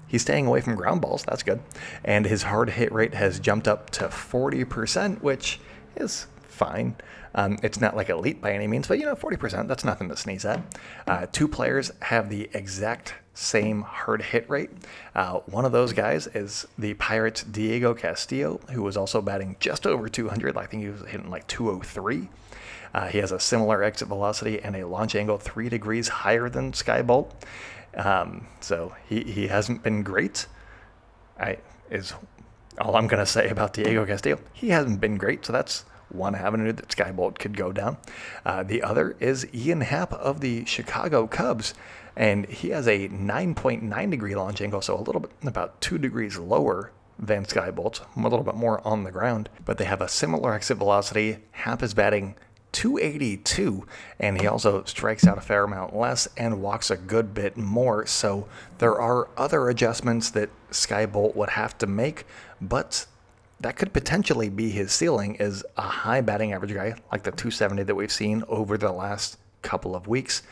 he's 0.07 0.21
staying 0.21 0.47
away 0.47 0.61
from 0.61 0.75
ground 0.75 1.01
balls. 1.01 1.23
That's 1.23 1.43
good. 1.43 1.59
And 2.03 2.25
his 2.25 2.43
hard 2.43 2.69
hit 2.69 2.91
rate 2.93 3.13
has 3.13 3.39
jumped 3.39 3.67
up 3.67 3.89
to 3.91 4.05
40%, 4.05 5.21
which 5.21 5.59
is 5.97 6.27
fine. 6.43 6.95
Um, 7.35 7.57
it's 7.61 7.79
not 7.79 7.95
like 7.95 8.09
elite 8.09 8.41
by 8.41 8.53
any 8.53 8.65
means, 8.65 8.87
but 8.87 8.97
you 8.97 9.05
know, 9.05 9.15
40%, 9.15 9.67
that's 9.67 9.83
nothing 9.83 10.09
to 10.09 10.17
sneeze 10.17 10.45
at. 10.45 10.61
Uh, 11.05 11.27
two 11.31 11.47
players 11.47 11.91
have 12.01 12.29
the 12.29 12.49
exact 12.53 13.13
same 13.33 13.81
hard 13.81 14.21
hit 14.21 14.49
rate. 14.49 14.71
Uh, 15.13 15.39
one 15.39 15.65
of 15.65 15.73
those 15.73 15.91
guys 15.91 16.27
is 16.27 16.65
the 16.77 16.93
Pirates' 16.95 17.43
Diego 17.43 17.93
Castillo, 17.93 18.61
who 18.71 18.81
was 18.81 18.95
also 18.95 19.21
batting 19.21 19.57
just 19.59 19.85
over 19.85 20.07
200. 20.07 20.57
I 20.57 20.65
think 20.65 20.83
he 20.83 20.89
was 20.89 21.01
hitting 21.01 21.29
like 21.29 21.45
203. 21.47 22.29
Uh, 22.93 23.07
he 23.07 23.17
has 23.17 23.33
a 23.33 23.39
similar 23.39 23.83
exit 23.83 24.07
velocity 24.07 24.61
and 24.61 24.73
a 24.77 24.87
launch 24.87 25.15
angle 25.15 25.37
three 25.37 25.67
degrees 25.67 26.07
higher 26.07 26.47
than 26.47 26.71
Skye 26.71 27.01
Bolt. 27.01 27.35
Um, 27.95 28.47
so 28.61 28.95
he, 29.09 29.23
he 29.23 29.47
hasn't 29.47 29.83
been 29.83 30.01
great. 30.03 30.47
I 31.37 31.57
is 31.91 32.13
all 32.79 32.95
I'm 32.95 33.07
to 33.09 33.25
say 33.25 33.49
about 33.49 33.73
Diego 33.73 34.05
Castillo. 34.05 34.39
He 34.53 34.69
hasn't 34.69 35.01
been 35.01 35.17
great, 35.17 35.45
so 35.45 35.51
that's 35.51 35.83
one 36.09 36.35
avenue 36.35 36.71
that 36.71 36.91
Skye 36.91 37.11
Bolt 37.11 37.39
could 37.39 37.57
go 37.57 37.71
down. 37.71 37.97
Uh, 38.45 38.63
the 38.63 38.81
other 38.81 39.15
is 39.19 39.47
Ian 39.53 39.81
Happ 39.81 40.13
of 40.13 40.41
the 40.41 40.65
Chicago 40.65 41.27
Cubs 41.27 41.73
and 42.15 42.45
he 42.45 42.69
has 42.69 42.87
a 42.87 43.09
9.9 43.09 44.11
degree 44.11 44.35
launch 44.35 44.61
angle, 44.61 44.81
so 44.81 44.95
a 44.95 45.01
little 45.01 45.21
bit 45.21 45.31
about 45.43 45.81
two 45.81 45.97
degrees 45.97 46.37
lower 46.37 46.91
than 47.19 47.45
Skye 47.45 47.71
Bolt, 47.71 48.05
a 48.15 48.19
little 48.19 48.43
bit 48.43 48.55
more 48.55 48.85
on 48.87 49.03
the 49.03 49.11
ground, 49.11 49.49
but 49.63 49.77
they 49.77 49.85
have 49.85 50.01
a 50.01 50.07
similar 50.07 50.53
exit 50.53 50.77
velocity. 50.77 51.37
Happ 51.51 51.81
is 51.81 51.93
batting 51.93 52.35
282, 52.71 53.85
and 54.19 54.39
he 54.39 54.47
also 54.47 54.83
strikes 54.83 55.25
out 55.25 55.37
a 55.37 55.41
fair 55.41 55.63
amount 55.63 55.95
less 55.95 56.27
and 56.35 56.61
walks 56.61 56.91
a 56.91 56.97
good 56.97 57.33
bit 57.33 57.55
more. 57.55 58.05
So 58.05 58.47
there 58.79 58.99
are 58.99 59.29
other 59.37 59.69
adjustments 59.69 60.29
that 60.31 60.49
Skye 60.71 61.05
Bolt 61.05 61.35
would 61.35 61.51
have 61.51 61.77
to 61.79 61.87
make, 61.87 62.25
but 62.59 63.05
that 63.59 63.75
could 63.75 63.93
potentially 63.93 64.49
be 64.49 64.69
his 64.69 64.91
ceiling 64.91 65.35
is 65.35 65.63
a 65.77 65.81
high 65.81 66.21
batting 66.21 66.53
average 66.53 66.73
guy 66.73 66.95
like 67.11 67.23
the 67.23 67.31
270 67.31 67.83
that 67.83 67.95
we've 67.95 68.11
seen 68.11 68.43
over 68.47 68.77
the 68.77 68.91
last 68.91 69.37
couple 69.61 69.95
of 69.95 70.07
weeks. 70.07 70.43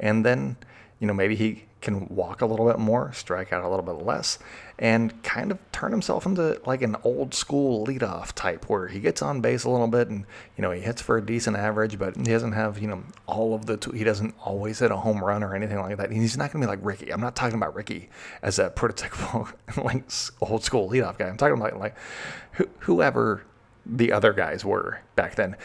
And 0.00 0.24
then 0.24 0.56
you 1.02 1.08
know, 1.08 1.12
maybe 1.12 1.34
he 1.34 1.64
can 1.80 2.06
walk 2.06 2.42
a 2.42 2.46
little 2.46 2.64
bit 2.64 2.78
more, 2.78 3.12
strike 3.12 3.52
out 3.52 3.64
a 3.64 3.68
little 3.68 3.84
bit 3.84 4.06
less, 4.06 4.38
and 4.78 5.20
kind 5.24 5.50
of 5.50 5.58
turn 5.72 5.90
himself 5.90 6.24
into 6.24 6.62
like 6.64 6.80
an 6.80 6.94
old 7.02 7.34
school 7.34 7.84
leadoff 7.84 8.32
type 8.34 8.68
where 8.68 8.86
he 8.86 9.00
gets 9.00 9.20
on 9.20 9.40
base 9.40 9.64
a 9.64 9.68
little 9.68 9.88
bit 9.88 10.06
and, 10.06 10.24
you 10.56 10.62
know, 10.62 10.70
he 10.70 10.80
hits 10.80 11.02
for 11.02 11.16
a 11.16 11.26
decent 11.26 11.56
average, 11.56 11.98
but 11.98 12.16
he 12.16 12.22
doesn't 12.22 12.52
have, 12.52 12.78
you 12.78 12.86
know, 12.86 13.02
all 13.26 13.52
of 13.52 13.66
the, 13.66 13.78
t- 13.78 13.98
he 13.98 14.04
doesn't 14.04 14.32
always 14.44 14.78
hit 14.78 14.92
a 14.92 14.96
home 14.96 15.24
run 15.24 15.42
or 15.42 15.56
anything 15.56 15.80
like 15.80 15.96
that. 15.96 16.12
He's 16.12 16.36
not 16.36 16.52
going 16.52 16.62
to 16.62 16.68
be 16.68 16.70
like 16.70 16.84
Ricky. 16.86 17.12
I'm 17.12 17.20
not 17.20 17.34
talking 17.34 17.56
about 17.56 17.74
Ricky 17.74 18.08
as 18.40 18.60
a 18.60 18.70
prototypical, 18.70 19.52
like, 19.84 20.04
old 20.40 20.62
school 20.62 20.88
leadoff 20.88 21.18
guy. 21.18 21.26
I'm 21.26 21.36
talking 21.36 21.60
about 21.60 21.80
like 21.80 21.96
whoever 22.78 23.44
the 23.84 24.12
other 24.12 24.32
guys 24.32 24.64
were 24.64 25.00
back 25.16 25.34
then 25.34 25.56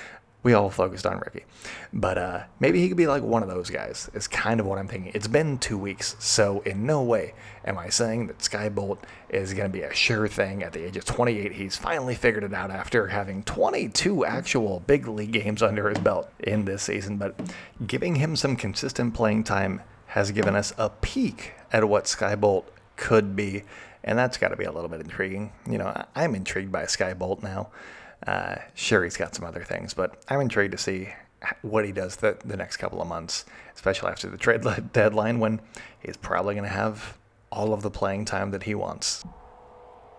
we 0.43 0.53
all 0.53 0.69
focused 0.69 1.05
on 1.05 1.19
Ricky. 1.19 1.45
But 1.91 2.17
uh, 2.17 2.43
maybe 2.59 2.81
he 2.81 2.87
could 2.87 2.97
be 2.97 3.07
like 3.07 3.23
one 3.23 3.43
of 3.43 3.49
those 3.49 3.69
guys, 3.69 4.09
is 4.13 4.27
kind 4.27 4.59
of 4.59 4.65
what 4.65 4.77
I'm 4.77 4.87
thinking. 4.87 5.11
It's 5.13 5.27
been 5.27 5.57
two 5.57 5.77
weeks, 5.77 6.15
so 6.19 6.61
in 6.61 6.85
no 6.85 7.01
way 7.03 7.33
am 7.65 7.77
I 7.77 7.89
saying 7.89 8.27
that 8.27 8.41
Skye 8.41 8.69
Bolt 8.69 9.03
is 9.29 9.53
going 9.53 9.69
to 9.69 9.77
be 9.77 9.83
a 9.83 9.93
sure 9.93 10.27
thing 10.27 10.63
at 10.63 10.73
the 10.73 10.85
age 10.85 10.95
of 10.95 11.05
28. 11.05 11.51
He's 11.53 11.75
finally 11.75 12.15
figured 12.15 12.43
it 12.43 12.53
out 12.53 12.71
after 12.71 13.07
having 13.07 13.43
22 13.43 14.25
actual 14.25 14.81
big 14.87 15.07
league 15.07 15.31
games 15.31 15.61
under 15.61 15.89
his 15.89 15.99
belt 15.99 16.29
in 16.39 16.65
this 16.65 16.83
season. 16.83 17.17
But 17.17 17.39
giving 17.85 18.15
him 18.15 18.35
some 18.35 18.55
consistent 18.55 19.13
playing 19.13 19.43
time 19.43 19.81
has 20.07 20.31
given 20.31 20.55
us 20.55 20.73
a 20.77 20.89
peek 20.89 21.53
at 21.73 21.83
what 21.87 22.07
Skye 22.07 22.35
Bolt 22.35 22.71
could 22.95 23.35
be. 23.35 23.63
And 24.03 24.17
that's 24.17 24.37
got 24.37 24.49
to 24.49 24.55
be 24.55 24.63
a 24.63 24.71
little 24.71 24.89
bit 24.89 25.01
intriguing. 25.01 25.51
You 25.69 25.79
know, 25.79 26.05
I'm 26.15 26.35
intrigued 26.35 26.71
by 26.71 26.85
Skye 26.85 27.13
Bolt 27.13 27.43
now. 27.43 27.69
Uh, 28.25 28.55
sure, 28.73 29.03
he's 29.03 29.17
got 29.17 29.35
some 29.35 29.45
other 29.45 29.63
things, 29.63 29.93
but 29.93 30.21
I'm 30.27 30.41
intrigued 30.41 30.71
to 30.71 30.77
see 30.77 31.09
what 31.61 31.85
he 31.85 31.91
does 31.91 32.17
the, 32.17 32.37
the 32.43 32.57
next 32.57 32.77
couple 32.77 33.01
of 33.01 33.07
months, 33.07 33.45
especially 33.75 34.09
after 34.09 34.29
the 34.29 34.37
trade 34.37 34.61
deadline 34.93 35.39
when 35.39 35.61
he's 35.99 36.17
probably 36.17 36.55
going 36.55 36.63
to 36.63 36.69
have 36.69 37.17
all 37.51 37.73
of 37.73 37.81
the 37.81 37.91
playing 37.91 38.25
time 38.25 38.51
that 38.51 38.63
he 38.63 38.75
wants. 38.75 39.23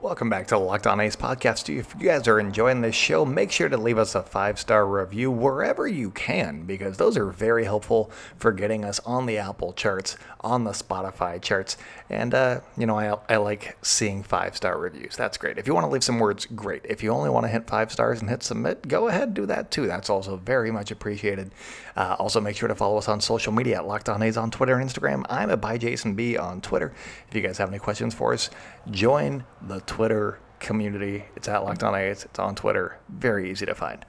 Welcome 0.01 0.31
back 0.31 0.47
to 0.49 0.59
Locked 0.59 0.87
On 0.87 1.01
A's 1.01 1.17
podcast. 1.17 1.77
If 1.77 1.93
you 1.99 2.07
guys 2.07 2.29
are 2.29 2.39
enjoying 2.39 2.83
this 2.83 2.95
show, 2.95 3.25
make 3.25 3.51
sure 3.51 3.69
to 3.69 3.77
leave 3.77 3.99
us 3.99 4.15
a 4.15 4.23
five 4.23 4.57
star 4.57 4.87
review 4.87 5.29
wherever 5.29 5.89
you 5.89 6.13
can 6.13 6.63
because 6.67 6.99
those 6.99 7.17
are 7.17 7.27
very 7.27 7.65
helpful 7.65 8.13
for 8.37 8.53
getting 8.53 8.85
us 8.85 9.01
on 9.01 9.27
the 9.27 9.39
Apple 9.39 9.73
charts, 9.73 10.17
on 10.43 10.63
the 10.63 10.71
Spotify 10.71 11.43
charts. 11.43 11.77
And, 12.11 12.33
uh, 12.33 12.61
you 12.77 12.87
know, 12.87 12.97
I, 12.97 13.19
I 13.29 13.39
like 13.39 13.77
seeing 13.83 14.23
five 14.23 14.57
star 14.57 14.79
reviews. 14.79 15.17
That's 15.17 15.37
great. 15.37 15.59
If 15.59 15.67
you 15.67 15.75
want 15.75 15.85
to 15.87 15.91
leave 15.91 16.05
some 16.05 16.21
words, 16.21 16.47
great. 16.47 16.83
If 16.85 17.03
you 17.03 17.11
only 17.11 17.29
want 17.29 17.47
to 17.47 17.51
hit 17.51 17.67
five 17.67 17.91
stars 17.91 18.21
and 18.21 18.31
hit 18.31 18.45
submit, 18.45 18.87
go 18.87 19.09
ahead, 19.09 19.25
and 19.25 19.35
do 19.35 19.47
that 19.47 19.73
too. 19.73 19.89
That's 19.89 20.09
also 20.09 20.37
very 20.37 20.71
much 20.71 20.93
appreciated. 20.93 21.51
Uh, 21.97 22.15
also, 22.21 22.41
make 22.41 22.55
sure 22.55 22.69
to 22.69 22.77
follow 22.77 22.99
us 22.99 23.09
on 23.09 23.21
social 23.21 23.53
media 23.53 23.79
at 23.79 23.87
Locked 23.89 24.09
On 24.09 24.23
A's 24.23 24.37
on 24.37 24.53
Twitter 24.53 24.79
and 24.79 24.89
Instagram. 24.89 25.25
I'm 25.29 25.51
at 25.51 25.61
by 25.61 25.77
Jason 25.77 26.15
B 26.15 26.37
on 26.37 26.61
Twitter. 26.61 26.95
If 27.29 27.35
you 27.35 27.41
guys 27.41 27.59
have 27.59 27.69
any 27.69 27.81
questions 27.81 28.15
for 28.15 28.33
us, 28.33 28.49
join 28.93 29.43
the 29.63 29.81
Twitter 29.89 30.39
community. 30.61 31.25
It's 31.35 31.49
at 31.49 31.65
Locked 31.65 31.83
On 31.83 31.95
A's. 31.95 32.25
It's 32.25 32.39
on 32.39 32.55
Twitter. 32.55 32.99
Very 33.09 33.51
easy 33.51 33.67
to 33.67 33.75
find. 33.75 34.05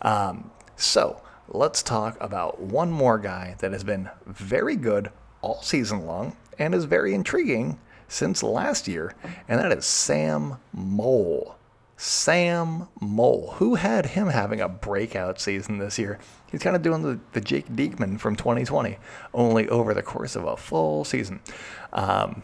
Um, 0.00 0.50
so 0.76 1.20
let's 1.48 1.82
talk 1.82 2.16
about 2.20 2.60
one 2.60 2.90
more 2.90 3.18
guy 3.18 3.56
that 3.58 3.72
has 3.72 3.84
been 3.84 4.08
very 4.24 4.76
good 4.76 5.10
all 5.42 5.60
season 5.62 6.06
long 6.06 6.36
and 6.58 6.74
is 6.74 6.84
very 6.84 7.12
intriguing 7.12 7.78
since 8.08 8.42
last 8.42 8.86
year, 8.86 9.12
and 9.48 9.60
that 9.60 9.72
is 9.72 9.84
Sam 9.84 10.56
Moll. 10.72 11.56
Sam 11.96 12.88
Moll. 13.00 13.52
Who 13.56 13.74
had 13.76 14.06
him 14.06 14.28
having 14.28 14.60
a 14.60 14.68
breakout 14.68 15.40
season 15.40 15.78
this 15.78 15.98
year? 15.98 16.18
He's 16.50 16.62
kind 16.62 16.76
of 16.76 16.82
doing 16.82 17.02
the, 17.02 17.18
the 17.32 17.40
Jake 17.40 17.68
Diekman 17.68 18.20
from 18.20 18.36
2020, 18.36 18.98
only 19.34 19.68
over 19.68 19.92
the 19.92 20.02
course 20.02 20.36
of 20.36 20.44
a 20.44 20.56
full 20.56 21.04
season. 21.04 21.40
Um, 21.92 22.42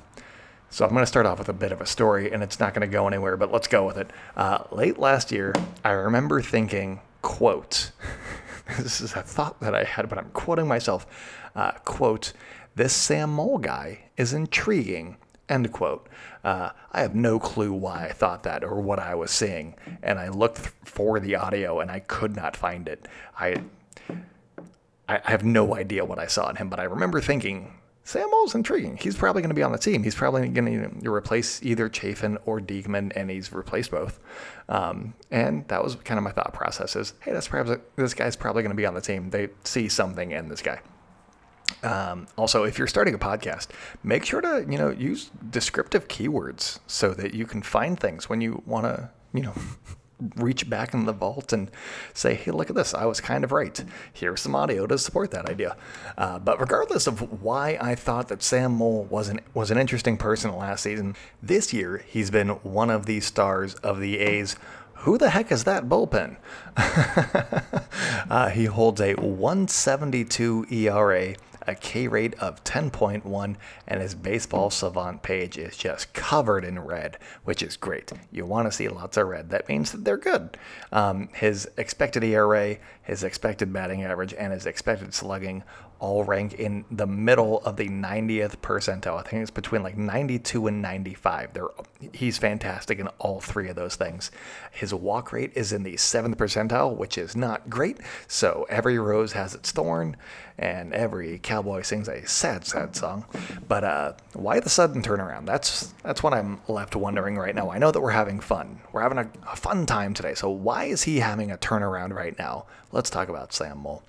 so 0.72 0.87
I'm 0.87 0.92
going 0.92 1.02
to 1.02 1.06
start 1.06 1.26
off 1.26 1.38
with 1.38 1.50
a 1.50 1.52
bit 1.52 1.70
of 1.70 1.82
a 1.82 1.87
story, 1.87 2.32
and 2.32 2.42
it's 2.42 2.58
not 2.58 2.72
going 2.72 2.80
to 2.80 2.90
go 2.90 3.06
anywhere, 3.06 3.37
but 3.37 3.52
let's 3.52 3.68
go 3.68 3.87
with 3.87 3.98
it. 3.98 4.11
Uh, 4.35 4.64
late 4.70 4.98
last 4.98 5.30
year, 5.30 5.52
I 5.85 5.90
remember 5.90 6.40
thinking, 6.40 7.00
quote, 7.20 7.92
this 8.78 9.02
is 9.02 9.12
a 9.12 9.20
thought 9.20 9.61
that 9.61 9.74
I 9.74 9.85
had, 9.85 10.08
but 10.08 10.16
I'm 10.16 10.30
quoting 10.30 10.66
myself, 10.66 11.06
uh, 11.54 11.72
quote, 11.85 12.32
this 12.74 12.94
Sam 12.94 13.35
Moll 13.35 13.58
guy 13.58 14.04
is 14.16 14.32
intriguing, 14.32 15.18
end 15.46 15.70
quote. 15.72 16.08
Uh, 16.42 16.70
I 16.90 17.02
have 17.02 17.14
no 17.14 17.38
clue 17.38 17.74
why 17.74 18.06
I 18.06 18.12
thought 18.12 18.42
that 18.44 18.64
or 18.64 18.80
what 18.80 18.98
I 18.98 19.14
was 19.14 19.30
seeing, 19.30 19.74
and 20.02 20.18
I 20.18 20.28
looked 20.28 20.72
for 20.87 21.20
the 21.20 21.35
audio 21.35 21.80
and 21.80 21.90
I 21.90 22.00
could 22.00 22.35
not 22.35 22.56
find 22.56 22.88
it. 22.88 23.06
I 23.38 23.56
I 25.06 25.20
have 25.24 25.44
no 25.44 25.74
idea 25.74 26.06
what 26.06 26.18
I 26.18 26.26
saw 26.26 26.48
in 26.48 26.56
him, 26.56 26.70
but 26.70 26.80
I 26.80 26.85
remember 26.85 27.20
thinking 27.20 27.74
Sam 28.04 28.28
intriguing. 28.54 28.96
He's 28.96 29.16
probably 29.16 29.42
going 29.42 29.50
to 29.50 29.54
be 29.54 29.62
on 29.62 29.70
the 29.70 29.78
team. 29.78 30.02
He's 30.02 30.14
probably 30.14 30.48
going 30.48 31.00
to 31.02 31.10
replace 31.12 31.62
either 31.62 31.88
Chafin 31.88 32.36
or 32.46 32.60
Diekman, 32.60 33.12
and 33.14 33.30
he's 33.30 33.52
replaced 33.52 33.92
both. 33.92 34.18
Um, 34.68 35.14
and 35.30 35.66
that 35.68 35.84
was 35.84 35.94
kind 35.96 36.18
of 36.18 36.24
my 36.24 36.32
thought 36.32 36.52
process: 36.52 36.96
is 36.96 37.14
hey, 37.20 37.32
that's 37.32 37.48
perhaps 37.48 37.70
this 37.96 38.14
guy's 38.14 38.34
probably 38.34 38.62
going 38.62 38.70
to 38.70 38.76
be 38.76 38.86
on 38.86 38.94
the 38.94 39.00
team. 39.00 39.30
They 39.30 39.50
see 39.64 39.88
something 39.88 40.32
in 40.32 40.48
this 40.48 40.62
guy. 40.62 40.80
Um, 41.82 42.26
also, 42.36 42.64
if 42.64 42.76
you're 42.78 42.88
starting 42.88 43.14
a 43.14 43.18
podcast, 43.18 43.68
make 44.02 44.24
sure 44.24 44.40
to 44.40 44.66
you 44.68 44.78
know 44.78 44.90
use 44.90 45.30
descriptive 45.50 46.08
keywords 46.08 46.80
so 46.86 47.14
that 47.14 47.34
you 47.34 47.46
can 47.46 47.62
find 47.62 47.98
things 47.98 48.28
when 48.28 48.40
you 48.40 48.62
want 48.66 48.84
to 48.84 49.10
you 49.32 49.42
know 49.42 49.54
reach 50.37 50.68
back 50.68 50.94
in 50.94 51.04
the 51.04 51.12
vault 51.12 51.52
and 51.52 51.70
say, 52.14 52.35
hey, 52.35 52.50
look 52.50 52.70
at 52.70 52.76
this. 52.76 52.94
I 52.94 53.04
was 53.04 53.20
kind 53.20 53.44
of 53.44 53.52
right. 53.52 53.82
Here's 54.12 54.40
some 54.40 54.54
audio 54.54 54.87
to 54.87 54.98
support 54.98 55.30
that 55.32 55.48
idea. 55.48 55.76
Uh, 56.16 56.38
but 56.38 56.61
regardless 56.61 57.06
of 57.06 57.42
why 57.42 57.78
I 57.80 57.94
thought 57.94 58.28
that 58.28 58.42
Sam 58.42 58.72
Moll 58.72 59.04
was 59.04 59.28
an, 59.28 59.40
was 59.54 59.70
an 59.70 59.78
interesting 59.78 60.16
person 60.16 60.56
last 60.56 60.82
season, 60.82 61.16
this 61.42 61.72
year 61.72 62.04
he's 62.06 62.30
been 62.30 62.50
one 62.50 62.90
of 62.90 63.06
the 63.06 63.20
stars 63.20 63.74
of 63.76 64.00
the 64.00 64.18
A's. 64.18 64.56
Who 65.02 65.18
the 65.18 65.30
heck 65.30 65.50
is 65.50 65.64
that 65.64 65.88
bullpen? 65.88 66.37
uh, 68.30 68.50
he 68.50 68.66
holds 68.66 69.00
a 69.00 69.14
172 69.14 70.66
ERA 70.70 71.35
a 71.66 71.75
K 71.75 72.09
rate 72.09 72.35
of 72.35 72.62
10.1, 72.64 73.57
and 73.87 74.01
his 74.01 74.14
baseball 74.14 74.70
savant 74.70 75.22
page 75.22 75.59
is 75.59 75.77
just 75.77 76.12
covered 76.12 76.64
in 76.64 76.79
red, 76.79 77.18
which 77.44 77.62
is 77.62 77.77
great. 77.77 78.12
You 78.31 78.46
want 78.46 78.66
to 78.68 78.72
see 78.72 78.88
lots 78.88 79.16
of 79.16 79.27
red. 79.27 79.51
That 79.51 79.68
means 79.68 79.92
that 79.92 80.05
they're 80.05 80.16
good. 80.16 80.57
Um, 80.90 81.29
his 81.35 81.68
expected 81.77 82.25
ERA, 82.25 82.77
his 83.02 83.24
expected 83.24 83.72
batting 83.72 84.02
average, 84.04 84.34
and 84.34 84.52
his 84.52 84.66
expected 84.66 85.14
slugging 85.14 85.64
all 86.02 86.24
rank 86.24 86.54
in 86.54 86.84
the 86.90 87.06
middle 87.06 87.60
of 87.60 87.76
the 87.76 87.88
90th 87.88 88.56
percentile. 88.56 89.18
I 89.18 89.22
think 89.22 89.42
it's 89.42 89.52
between 89.52 89.84
like 89.84 89.96
92 89.96 90.66
and 90.66 90.82
95. 90.82 91.52
They're, 91.52 91.68
he's 92.12 92.38
fantastic 92.38 92.98
in 92.98 93.06
all 93.20 93.40
three 93.40 93.68
of 93.68 93.76
those 93.76 93.94
things. 93.94 94.32
His 94.72 94.92
walk 94.92 95.32
rate 95.32 95.52
is 95.54 95.72
in 95.72 95.84
the 95.84 95.94
7th 95.94 96.34
percentile, 96.34 96.96
which 96.96 97.16
is 97.16 97.36
not 97.36 97.70
great. 97.70 97.98
So 98.26 98.66
every 98.68 98.98
rose 98.98 99.32
has 99.34 99.54
its 99.54 99.70
thorn, 99.70 100.16
and 100.58 100.92
every 100.92 101.38
cowboy 101.38 101.82
sings 101.82 102.08
a 102.08 102.26
sad, 102.26 102.66
sad 102.66 102.96
song. 102.96 103.24
But 103.68 103.84
uh, 103.84 104.12
why 104.32 104.58
the 104.58 104.68
sudden 104.68 105.02
turnaround? 105.02 105.46
That's 105.46 105.94
that's 106.02 106.22
what 106.22 106.34
I'm 106.34 106.60
left 106.66 106.96
wondering 106.96 107.38
right 107.38 107.54
now. 107.54 107.70
I 107.70 107.78
know 107.78 107.92
that 107.92 108.00
we're 108.00 108.10
having 108.10 108.40
fun. 108.40 108.80
We're 108.92 109.02
having 109.02 109.18
a, 109.18 109.30
a 109.50 109.56
fun 109.56 109.86
time 109.86 110.14
today. 110.14 110.34
So 110.34 110.50
why 110.50 110.84
is 110.84 111.04
he 111.04 111.20
having 111.20 111.50
a 111.52 111.56
turnaround 111.56 112.12
right 112.12 112.36
now? 112.38 112.66
Let's 112.92 113.11
talk 113.11 113.28
about 113.28 113.52
Sam 113.52 113.78
Moll. 113.78 114.02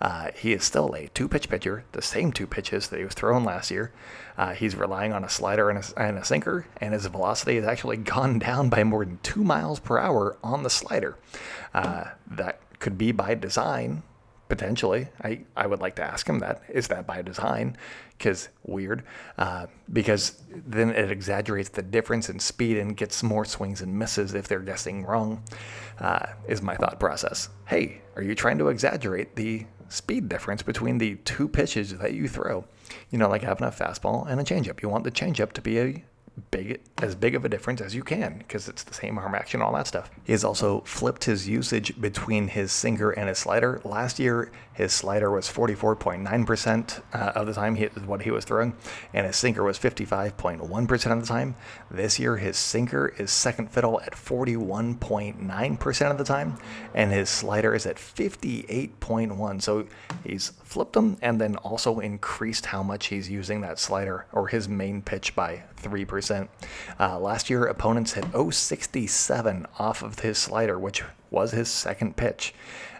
Uh, 0.00 0.30
he 0.36 0.52
is 0.52 0.64
still 0.64 0.92
a 0.94 1.06
two 1.08 1.28
pitch 1.28 1.48
pitcher, 1.48 1.84
the 1.92 2.02
same 2.02 2.32
two 2.32 2.46
pitches 2.46 2.88
that 2.88 2.98
he 2.98 3.04
was 3.04 3.14
throwing 3.14 3.44
last 3.44 3.70
year. 3.70 3.92
Uh, 4.36 4.52
he's 4.54 4.74
relying 4.74 5.12
on 5.12 5.24
a 5.24 5.28
slider 5.28 5.70
and 5.70 5.78
a, 5.78 6.00
and 6.00 6.18
a, 6.18 6.24
sinker, 6.24 6.66
and 6.80 6.92
his 6.92 7.06
velocity 7.06 7.56
has 7.56 7.64
actually 7.64 7.96
gone 8.14 8.38
down 8.38 8.68
by 8.68 8.82
more 8.84 9.04
than 9.04 9.18
two 9.22 9.44
miles 9.44 9.78
per 9.78 9.98
hour 9.98 10.36
on 10.42 10.62
the 10.64 10.70
slider. 10.70 11.16
Uh, 11.72 12.04
that 12.26 12.60
could 12.80 12.98
be 12.98 13.12
by 13.12 13.34
design, 13.34 14.02
potentially. 14.48 15.08
I, 15.22 15.40
I 15.56 15.66
would 15.66 15.80
like 15.80 15.94
to 15.96 16.04
ask 16.04 16.28
him 16.28 16.40
that. 16.40 16.62
Is 16.68 16.88
that 16.88 17.06
by 17.06 17.22
design? 17.22 17.76
Because 18.16 18.48
weird. 18.62 19.02
Uh, 19.36 19.66
because 19.92 20.42
then 20.50 20.90
it 20.90 21.10
exaggerates 21.10 21.68
the 21.68 21.82
difference 21.82 22.28
in 22.28 22.38
speed 22.38 22.78
and 22.78 22.96
gets 22.96 23.22
more 23.22 23.44
swings 23.44 23.80
and 23.80 23.98
misses 23.98 24.34
if 24.34 24.48
they're 24.48 24.60
guessing 24.60 25.04
wrong, 25.04 25.42
uh, 25.98 26.26
is 26.48 26.62
my 26.62 26.76
thought 26.76 27.00
process. 27.00 27.48
Hey, 27.66 28.02
are 28.16 28.22
you 28.22 28.34
trying 28.34 28.58
to 28.58 28.68
exaggerate 28.68 29.36
the 29.36 29.66
speed 29.88 30.28
difference 30.28 30.62
between 30.62 30.98
the 30.98 31.16
two 31.16 31.48
pitches 31.48 31.96
that 31.98 32.14
you 32.14 32.28
throw. 32.28 32.64
You 33.10 33.18
know, 33.18 33.28
like 33.28 33.42
having 33.42 33.66
a 33.66 33.70
fastball 33.70 34.28
and 34.28 34.40
a 34.40 34.44
changeup. 34.44 34.82
You 34.82 34.88
want 34.88 35.04
the 35.04 35.10
changeup 35.10 35.52
to 35.52 35.62
be 35.62 35.78
a 35.78 36.04
big 36.50 36.80
as 37.00 37.14
big 37.14 37.34
of 37.34 37.44
a 37.44 37.48
difference 37.48 37.80
as 37.80 37.94
you 37.94 38.02
can 38.02 38.38
because 38.38 38.68
it's 38.68 38.82
the 38.82 38.94
same 38.94 39.18
arm 39.18 39.34
action, 39.34 39.62
all 39.62 39.72
that 39.74 39.86
stuff. 39.86 40.10
He 40.24 40.32
has 40.32 40.44
also 40.44 40.80
flipped 40.80 41.24
his 41.24 41.48
usage 41.48 42.00
between 42.00 42.48
his 42.48 42.72
sinker 42.72 43.10
and 43.10 43.28
his 43.28 43.38
slider. 43.38 43.80
Last 43.84 44.18
year, 44.18 44.50
his 44.72 44.92
slider 44.92 45.30
was 45.30 45.46
44.9% 45.48 47.02
uh, 47.12 47.18
of 47.34 47.46
the 47.46 47.52
time 47.52 47.76
he, 47.76 47.84
what 47.84 48.22
he 48.22 48.30
was 48.30 48.44
throwing, 48.44 48.74
and 49.12 49.26
his 49.26 49.36
sinker 49.36 49.62
was 49.62 49.78
55.1% 49.78 51.12
of 51.12 51.20
the 51.20 51.26
time. 51.26 51.54
This 51.90 52.18
year, 52.18 52.36
his 52.36 52.56
sinker 52.56 53.14
is 53.16 53.30
second 53.30 53.70
fiddle 53.70 54.00
at 54.00 54.12
41.9% 54.12 56.10
of 56.10 56.18
the 56.18 56.24
time, 56.24 56.58
and 56.94 57.12
his 57.12 57.30
slider 57.30 57.74
is 57.74 57.86
at 57.86 57.96
58.1. 57.96 59.62
So 59.62 59.86
he's 60.24 60.52
flipped 60.74 60.96
him 60.96 61.16
and 61.22 61.40
then 61.40 61.54
also 61.58 62.00
increased 62.00 62.66
how 62.66 62.82
much 62.82 63.06
he's 63.06 63.30
using 63.30 63.60
that 63.60 63.78
slider 63.78 64.26
or 64.32 64.48
his 64.48 64.68
main 64.68 65.00
pitch 65.00 65.32
by 65.36 65.62
3%. 65.80 66.48
Uh, 66.98 67.16
last 67.20 67.48
year, 67.48 67.64
opponents 67.66 68.14
hit 68.14 68.24
067 68.34 69.66
off 69.78 70.02
of 70.02 70.18
his 70.18 70.36
slider, 70.36 70.76
which 70.76 71.04
was 71.30 71.52
his 71.52 71.68
second 71.68 72.16
pitch 72.16 72.52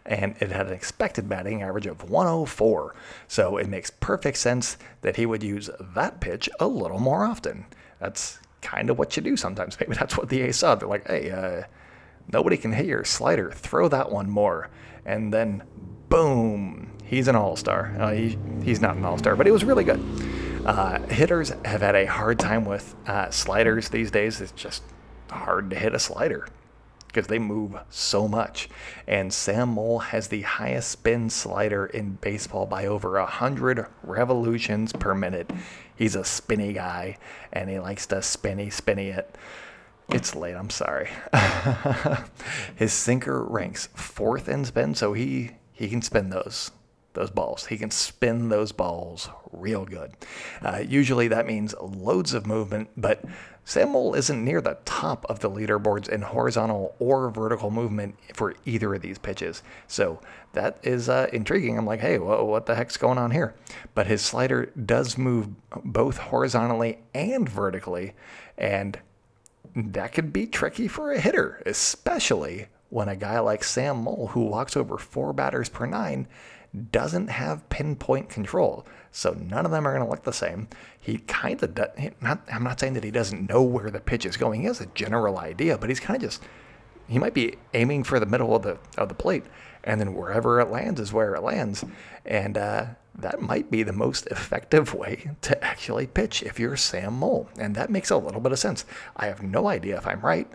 and 0.06 0.36
it 0.38 0.52
had 0.52 0.68
an 0.68 0.72
expected 0.72 1.28
batting 1.28 1.62
average 1.62 1.86
of 1.86 2.08
104. 2.08 2.94
So 3.26 3.56
it 3.56 3.68
makes 3.68 3.90
perfect 3.90 4.36
sense 4.36 4.76
that 5.00 5.16
he 5.16 5.26
would 5.26 5.42
use 5.42 5.68
that 5.96 6.20
pitch 6.20 6.48
a 6.60 6.68
little 6.68 7.00
more 7.00 7.24
often. 7.24 7.66
That's 7.98 8.38
kind 8.60 8.88
of 8.88 8.98
what 8.98 9.16
you 9.16 9.22
do 9.22 9.36
sometimes. 9.36 9.76
Maybe 9.80 9.94
that's 9.94 10.16
what 10.16 10.28
the 10.28 10.42
A's 10.42 10.58
saw. 10.58 10.76
They're 10.76 10.86
like, 10.86 11.08
hey, 11.08 11.30
uh, 11.30 11.62
nobody 12.32 12.56
can 12.56 12.72
hit 12.72 12.86
your 12.86 13.04
slider. 13.04 13.50
Throw 13.50 13.88
that 13.88 14.12
one 14.12 14.30
more. 14.30 14.70
And 15.04 15.32
then, 15.32 15.64
boom, 16.08 16.93
he's 17.04 17.28
an 17.28 17.36
all 17.36 17.56
star. 17.56 17.94
Uh, 17.98 18.12
he, 18.12 18.38
he's 18.62 18.80
not 18.80 18.96
an 18.96 19.04
all 19.04 19.18
star, 19.18 19.36
but 19.36 19.46
he 19.46 19.52
was 19.52 19.64
really 19.64 19.84
good. 19.84 20.00
Uh, 20.64 20.98
hitters 21.08 21.50
have 21.64 21.82
had 21.82 21.94
a 21.94 22.06
hard 22.06 22.38
time 22.38 22.64
with 22.64 22.94
uh, 23.06 23.30
sliders 23.30 23.90
these 23.90 24.10
days. 24.10 24.40
It's 24.40 24.52
just 24.52 24.82
hard 25.30 25.70
to 25.70 25.76
hit 25.76 25.94
a 25.94 25.98
slider 25.98 26.46
because 27.14 27.26
they 27.28 27.38
move 27.38 27.76
so 27.90 28.26
much. 28.26 28.68
And 29.06 29.32
Sam 29.32 29.70
Moll 29.70 30.00
has 30.00 30.28
the 30.28 30.42
highest 30.42 30.90
spin 30.90 31.30
slider 31.30 31.86
in 31.86 32.14
baseball 32.14 32.66
by 32.66 32.86
over 32.86 33.20
100 33.20 33.86
revolutions 34.02 34.92
per 34.92 35.14
minute. 35.14 35.50
He's 35.94 36.16
a 36.16 36.24
spinny 36.24 36.72
guy 36.72 37.18
and 37.52 37.70
he 37.70 37.78
likes 37.78 38.06
to 38.06 38.20
spinny, 38.22 38.70
spinny 38.70 39.08
it. 39.08 39.36
It's 40.08 40.34
late, 40.34 40.54
I'm 40.54 40.70
sorry. 40.70 41.08
His 42.74 42.92
sinker 42.92 43.42
ranks 43.44 43.88
fourth 43.94 44.48
in 44.48 44.64
spin, 44.64 44.94
so 44.94 45.14
he, 45.14 45.52
he 45.72 45.88
can 45.88 46.02
spin 46.02 46.28
those 46.28 46.72
those 47.14 47.30
balls. 47.30 47.66
He 47.66 47.78
can 47.78 47.90
spin 47.90 48.48
those 48.48 48.72
balls 48.72 49.28
real 49.52 49.84
good. 49.84 50.12
Uh, 50.62 50.82
usually 50.86 51.28
that 51.28 51.46
means 51.46 51.74
loads 51.80 52.34
of 52.34 52.46
movement, 52.46 52.90
but 52.96 53.24
Sam 53.64 53.92
Moll 53.92 54.14
isn't 54.14 54.44
near 54.44 54.60
the 54.60 54.76
top 54.84 55.24
of 55.28 55.40
the 55.40 55.50
leaderboards 55.50 56.08
in 56.08 56.20
horizontal 56.20 56.94
or 56.98 57.30
vertical 57.30 57.70
movement 57.70 58.16
for 58.34 58.54
either 58.66 58.94
of 58.94 59.00
these 59.00 59.16
pitches. 59.16 59.62
So 59.88 60.20
that 60.52 60.78
is 60.82 61.08
uh, 61.08 61.28
intriguing. 61.32 61.78
I'm 61.78 61.86
like, 61.86 62.00
hey, 62.00 62.18
what 62.18 62.66
the 62.66 62.74
heck's 62.74 62.98
going 62.98 63.16
on 63.16 63.30
here? 63.30 63.54
But 63.94 64.06
his 64.06 64.20
slider 64.20 64.66
does 64.66 65.16
move 65.16 65.48
both 65.82 66.18
horizontally 66.18 66.98
and 67.14 67.48
vertically, 67.48 68.12
and 68.58 68.98
that 69.74 70.12
could 70.12 70.32
be 70.32 70.46
tricky 70.46 70.86
for 70.86 71.10
a 71.10 71.20
hitter, 71.20 71.62
especially 71.64 72.66
when 72.90 73.08
a 73.08 73.16
guy 73.16 73.40
like 73.40 73.64
Sam 73.64 74.02
Moll, 74.02 74.28
who 74.28 74.42
walks 74.42 74.76
over 74.76 74.98
four 74.98 75.32
batters 75.32 75.68
per 75.68 75.86
nine, 75.86 76.28
doesn't 76.90 77.28
have 77.28 77.68
pinpoint 77.68 78.28
control. 78.28 78.86
So 79.12 79.32
none 79.32 79.64
of 79.64 79.70
them 79.70 79.86
are 79.86 79.92
going 79.92 80.04
to 80.04 80.10
look 80.10 80.24
the 80.24 80.32
same. 80.32 80.68
He 80.98 81.18
kind 81.18 81.62
of 81.62 81.74
does, 81.74 81.88
not, 82.20 82.42
I'm 82.52 82.64
not 82.64 82.80
saying 82.80 82.94
that 82.94 83.04
he 83.04 83.10
doesn't 83.12 83.48
know 83.48 83.62
where 83.62 83.90
the 83.90 84.00
pitch 84.00 84.26
is 84.26 84.36
going. 84.36 84.62
He 84.62 84.66
has 84.66 84.80
a 84.80 84.86
general 84.86 85.38
idea, 85.38 85.78
but 85.78 85.88
he's 85.88 86.00
kind 86.00 86.16
of 86.16 86.22
just, 86.22 86.42
he 87.06 87.18
might 87.18 87.34
be 87.34 87.56
aiming 87.74 88.04
for 88.04 88.18
the 88.18 88.26
middle 88.26 88.56
of 88.56 88.62
the, 88.62 88.78
of 88.98 89.08
the 89.08 89.14
plate. 89.14 89.44
And 89.84 90.00
then 90.00 90.14
wherever 90.14 90.60
it 90.60 90.70
lands 90.70 91.00
is 91.00 91.12
where 91.12 91.34
it 91.34 91.42
lands. 91.42 91.84
And 92.24 92.58
uh, 92.58 92.86
that 93.16 93.40
might 93.40 93.70
be 93.70 93.82
the 93.82 93.92
most 93.92 94.26
effective 94.28 94.94
way 94.94 95.30
to 95.42 95.62
actually 95.62 96.06
pitch 96.06 96.42
if 96.42 96.58
you're 96.58 96.76
Sam 96.76 97.14
Moll. 97.14 97.48
And 97.58 97.76
that 97.76 97.90
makes 97.90 98.10
a 98.10 98.16
little 98.16 98.40
bit 98.40 98.52
of 98.52 98.58
sense. 98.58 98.84
I 99.16 99.26
have 99.26 99.42
no 99.42 99.68
idea 99.68 99.98
if 99.98 100.06
I'm 100.06 100.22
right, 100.22 100.50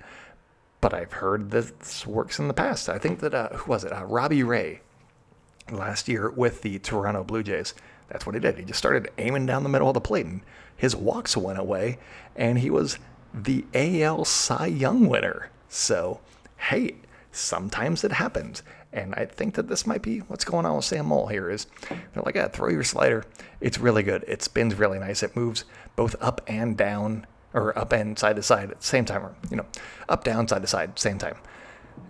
but 0.82 0.94
I've 0.94 1.14
heard 1.14 1.52
this 1.52 2.06
works 2.06 2.40
in 2.40 2.48
the 2.48 2.54
past. 2.54 2.90
I 2.90 2.98
think 2.98 3.20
that, 3.20 3.34
uh, 3.34 3.50
who 3.50 3.72
was 3.72 3.84
it? 3.84 3.94
Uh, 3.94 4.04
Robbie 4.04 4.44
Ray 4.44 4.82
last 5.78 6.08
year 6.08 6.30
with 6.30 6.62
the 6.62 6.80
Toronto 6.80 7.24
Blue 7.24 7.44
Jays. 7.44 7.74
That's 8.10 8.26
what 8.26 8.36
he 8.36 8.42
did. 8.42 8.58
He 8.58 8.66
just 8.66 8.80
started 8.80 9.10
aiming 9.18 9.46
down 9.46 9.64
the 9.64 9.70
middle 9.70 9.88
of 9.88 9.94
the 9.94 10.02
plate, 10.02 10.26
and 10.26 10.42
his 10.76 10.96
walks 10.96 11.38
went 11.38 11.60
away, 11.60 12.00
and 12.36 12.60
he 12.60 12.70
was 12.70 12.98
the 13.34 13.66
AL 13.74 14.26
Cy 14.26 14.66
Young 14.68 15.08
winner. 15.08 15.50
So, 15.68 16.20
hey, 16.58 16.96
sometimes 17.32 18.04
it 18.04 18.14
happens. 18.14 18.64
And 18.92 19.14
I 19.14 19.26
think 19.26 19.54
that 19.54 19.68
this 19.68 19.86
might 19.86 20.02
be 20.02 20.20
what's 20.20 20.44
going 20.44 20.66
on 20.66 20.78
with 20.78 20.86
Sam 20.86 21.06
Moll 21.06 21.28
here 21.28 21.50
is 21.50 21.68
they're 21.90 22.24
like, 22.24 22.34
yeah, 22.36 22.48
throw 22.48 22.70
your 22.70 22.84
slider. 22.84 23.24
It's 23.62 23.78
really 23.78 24.02
good. 24.02 24.26
It 24.28 24.42
spins 24.42 24.74
really 24.74 24.98
nice. 24.98 25.22
It 25.22 25.36
moves 25.36 25.64
both 25.96 26.16
up 26.20 26.42
and 26.48 26.76
down, 26.76 27.28
or 27.54 27.78
up 27.78 27.94
and 27.94 28.18
side 28.18 28.38
to 28.38 28.42
side 28.44 28.72
at 28.72 28.80
the 28.80 28.86
same 28.86 29.06
time, 29.06 29.24
or, 29.24 29.36
you 29.52 29.58
know, 29.58 29.66
up, 30.08 30.24
down, 30.24 30.48
side 30.48 30.64
to 30.64 30.68
side, 30.68 30.98
same 30.98 31.20
time. 31.20 31.36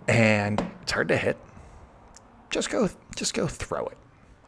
And 0.08 0.64
it's 0.80 0.92
hard 0.92 1.08
to 1.08 1.18
hit 1.18 1.36
just 2.50 2.70
go 2.70 2.88
just 3.16 3.34
go 3.34 3.46
throw 3.46 3.86
it. 3.86 3.96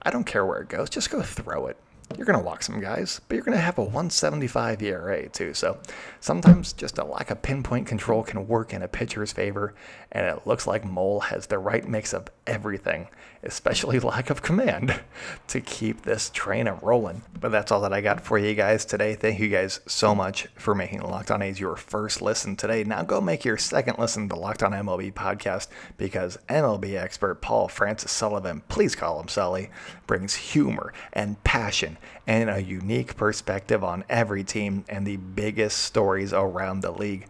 I 0.02 0.10
don't 0.10 0.24
care 0.24 0.44
where 0.44 0.60
it 0.60 0.68
goes. 0.68 0.90
Just 0.90 1.10
go 1.10 1.22
throw 1.22 1.66
it. 1.66 1.76
You're 2.16 2.27
going 2.27 2.38
to 2.38 2.44
walk 2.44 2.62
some 2.62 2.81
guys, 2.81 3.20
but 3.27 3.35
you're 3.35 3.44
going 3.44 3.57
to 3.57 3.62
have 3.62 3.79
a 3.79 3.83
175 3.83 4.83
ERA 4.83 5.29
too. 5.29 5.55
So 5.55 5.79
sometimes 6.20 6.72
just 6.72 6.98
a 6.98 7.05
lack 7.05 7.31
of 7.31 7.42
pinpoint 7.42 7.87
control 7.87 8.22
can 8.22 8.46
work 8.46 8.72
in 8.72 8.83
a 8.83 8.88
pitcher's 8.88 9.33
favor, 9.33 9.75
and 10.11 10.27
it 10.27 10.46
looks 10.46 10.66
like 10.66 10.85
Moll 10.85 11.20
has 11.20 11.46
the 11.46 11.59
right 11.59 11.87
mix 11.87 12.12
of 12.12 12.29
everything, 12.46 13.09
especially 13.42 13.98
lack 14.01 14.31
of 14.31 14.42
command, 14.42 15.01
to 15.48 15.61
keep 15.61 16.03
this 16.03 16.31
train 16.31 16.66
a 16.66 16.75
rolling. 16.75 17.22
But 17.38 17.51
that's 17.51 17.72
all 17.72 17.81
that 17.83 17.92
I 17.92 18.01
got 18.01 18.20
for 18.20 18.38
you 18.38 18.55
guys 18.55 18.85
today. 18.85 19.14
Thank 19.14 19.38
you 19.40 19.48
guys 19.48 19.81
so 19.87 20.14
much 20.14 20.46
for 20.55 20.75
making 20.75 21.01
Locked 21.03 21.31
On 21.31 21.42
A's 21.42 21.61
your 21.61 21.77
first 21.77 22.22
listen 22.22 22.57
today. 22.57 22.85
Now 22.85 23.03
go 23.03 23.20
make 23.20 23.44
your 23.44 23.59
second 23.59 23.98
listen 23.98 24.29
to 24.29 24.37
Locked 24.37 24.62
On 24.62 24.72
MLB 24.72 25.12
podcast 25.12 25.68
because 25.96 26.38
MLB 26.48 26.94
expert 26.94 27.42
Paul 27.42 27.68
Francis 27.68 28.12
Sullivan, 28.12 28.62
please 28.68 28.94
call 28.94 29.20
him 29.20 29.29
Sully, 29.29 29.70
brings 30.07 30.35
humor 30.35 30.92
and 31.12 31.42
passion 31.44 31.98
and 32.26 32.50
a 32.50 32.62
unique 32.62 33.16
perspective 33.16 33.82
on 33.82 34.04
every 34.08 34.44
team 34.44 34.84
and 34.88 35.06
the 35.06 35.16
biggest 35.16 35.78
stories 35.78 36.32
around 36.32 36.80
the 36.80 36.90
league. 36.90 37.26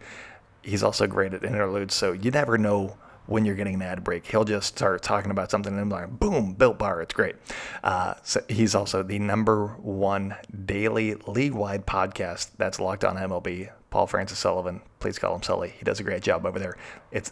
He's 0.61 0.83
also 0.83 1.07
great 1.07 1.33
at 1.33 1.43
interludes, 1.43 1.93
so 1.93 2.13
you 2.13 2.31
never 2.31 2.57
know 2.57 2.97
when 3.25 3.45
you're 3.45 3.55
getting 3.55 3.75
an 3.75 3.81
ad 3.81 4.03
break. 4.03 4.25
He'll 4.25 4.43
just 4.43 4.77
start 4.77 5.01
talking 5.01 5.31
about 5.31 5.49
something 5.49 5.71
and 5.71 5.81
I'm 5.81 5.89
like, 5.89 6.19
boom, 6.19 6.53
Built 6.53 6.77
Bar. 6.77 7.01
It's 7.01 7.13
great. 7.13 7.35
Uh, 7.83 8.15
so 8.23 8.41
he's 8.49 8.75
also 8.75 9.03
the 9.03 9.19
number 9.19 9.67
one 9.77 10.35
daily 10.65 11.15
league 11.27 11.53
wide 11.53 11.85
podcast 11.85 12.51
that's 12.57 12.79
locked 12.79 13.05
on 13.05 13.15
MLB. 13.15 13.69
Paul 13.89 14.07
Francis 14.07 14.39
Sullivan, 14.39 14.81
please 14.99 15.19
call 15.19 15.35
him 15.35 15.43
Sully. 15.43 15.73
He 15.77 15.85
does 15.85 15.99
a 15.99 16.03
great 16.03 16.23
job 16.23 16.45
over 16.45 16.59
there. 16.59 16.77
It's 17.11 17.31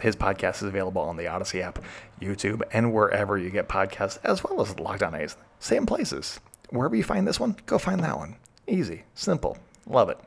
his 0.00 0.16
podcast 0.16 0.56
is 0.56 0.64
available 0.64 1.02
on 1.02 1.16
the 1.16 1.24
Audacy 1.24 1.60
app, 1.60 1.78
YouTube, 2.20 2.62
and 2.72 2.92
wherever 2.92 3.38
you 3.38 3.50
get 3.50 3.68
podcasts, 3.68 4.18
as 4.24 4.42
well 4.42 4.60
as 4.60 4.78
Locked 4.78 5.02
On 5.02 5.14
A's. 5.14 5.36
Same 5.60 5.86
places 5.86 6.40
wherever 6.74 6.96
you 6.96 7.04
find 7.04 7.26
this 7.26 7.40
one, 7.40 7.56
go 7.66 7.78
find 7.78 8.02
that 8.02 8.18
one. 8.18 8.36
Easy, 8.66 9.04
simple. 9.14 9.58
Love 9.86 10.08
it. 10.08 10.18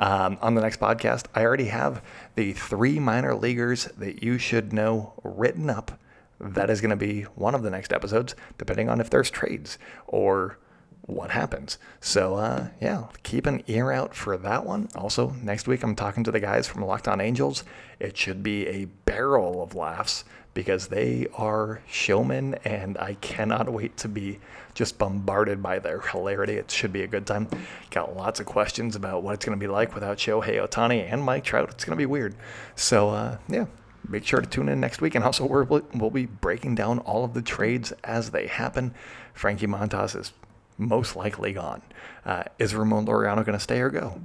Um, 0.00 0.36
on 0.42 0.54
the 0.54 0.60
next 0.60 0.80
podcast, 0.80 1.26
I 1.34 1.44
already 1.44 1.66
have 1.66 2.02
the 2.34 2.52
three 2.52 2.98
minor 2.98 3.34
leaguers 3.34 3.84
that 3.98 4.22
you 4.22 4.38
should 4.38 4.72
know 4.72 5.12
written 5.22 5.70
up. 5.70 5.98
That 6.40 6.70
is 6.70 6.80
going 6.80 6.90
to 6.90 6.96
be 6.96 7.22
one 7.22 7.54
of 7.54 7.62
the 7.62 7.70
next 7.70 7.92
episodes, 7.92 8.34
depending 8.58 8.88
on 8.88 9.00
if 9.00 9.08
there's 9.08 9.30
trades 9.30 9.78
or 10.06 10.58
what 11.06 11.30
happens. 11.30 11.78
So, 12.00 12.34
uh, 12.34 12.68
yeah, 12.80 13.04
keep 13.22 13.46
an 13.46 13.62
ear 13.68 13.92
out 13.92 14.14
for 14.14 14.36
that 14.36 14.66
one. 14.66 14.88
Also, 14.94 15.30
next 15.42 15.68
week, 15.68 15.82
I'm 15.82 15.94
talking 15.94 16.24
to 16.24 16.32
the 16.32 16.40
guys 16.40 16.66
from 16.66 16.84
Locked 16.84 17.08
On 17.08 17.20
Angels. 17.20 17.64
It 18.00 18.16
should 18.16 18.42
be 18.42 18.66
a 18.66 18.84
barrel 18.84 19.62
of 19.62 19.74
laughs 19.74 20.24
because 20.52 20.88
they 20.88 21.26
are 21.34 21.82
showmen, 21.86 22.54
and 22.64 22.96
I 22.98 23.14
cannot 23.14 23.70
wait 23.70 23.96
to 23.98 24.08
be 24.08 24.40
just 24.74 24.98
bombarded 24.98 25.62
by 25.62 25.78
their 25.78 26.00
hilarity. 26.00 26.54
It 26.54 26.70
should 26.70 26.92
be 26.92 27.02
a 27.02 27.06
good 27.06 27.26
time. 27.26 27.48
Got 27.90 28.16
lots 28.16 28.40
of 28.40 28.46
questions 28.46 28.96
about 28.96 29.22
what 29.22 29.34
it's 29.34 29.44
going 29.44 29.58
to 29.58 29.62
be 29.62 29.70
like 29.70 29.94
without 29.94 30.16
Shohei 30.16 30.66
Ohtani 30.66 31.12
and 31.12 31.22
Mike 31.22 31.44
Trout. 31.44 31.70
It's 31.70 31.84
going 31.84 31.96
to 31.96 32.00
be 32.00 32.06
weird. 32.06 32.34
So, 32.74 33.10
uh, 33.10 33.38
yeah, 33.48 33.66
make 34.08 34.24
sure 34.24 34.40
to 34.40 34.48
tune 34.48 34.68
in 34.68 34.80
next 34.80 35.00
week. 35.00 35.14
And 35.14 35.24
also, 35.24 35.46
we 35.46 35.80
will 35.98 36.10
be 36.10 36.26
breaking 36.26 36.74
down 36.74 37.00
all 37.00 37.22
of 37.22 37.34
the 37.34 37.42
trades 37.42 37.92
as 38.02 38.30
they 38.30 38.46
happen. 38.46 38.94
Frankie 39.34 39.66
Montas 39.66 40.18
is 40.18 40.32
most 40.78 41.16
likely 41.16 41.52
gone. 41.52 41.82
Uh, 42.24 42.44
is 42.58 42.74
Ramon 42.74 43.06
Laureano 43.06 43.44
going 43.44 43.58
to 43.58 43.60
stay 43.60 43.80
or 43.80 43.90
go? 43.90 44.20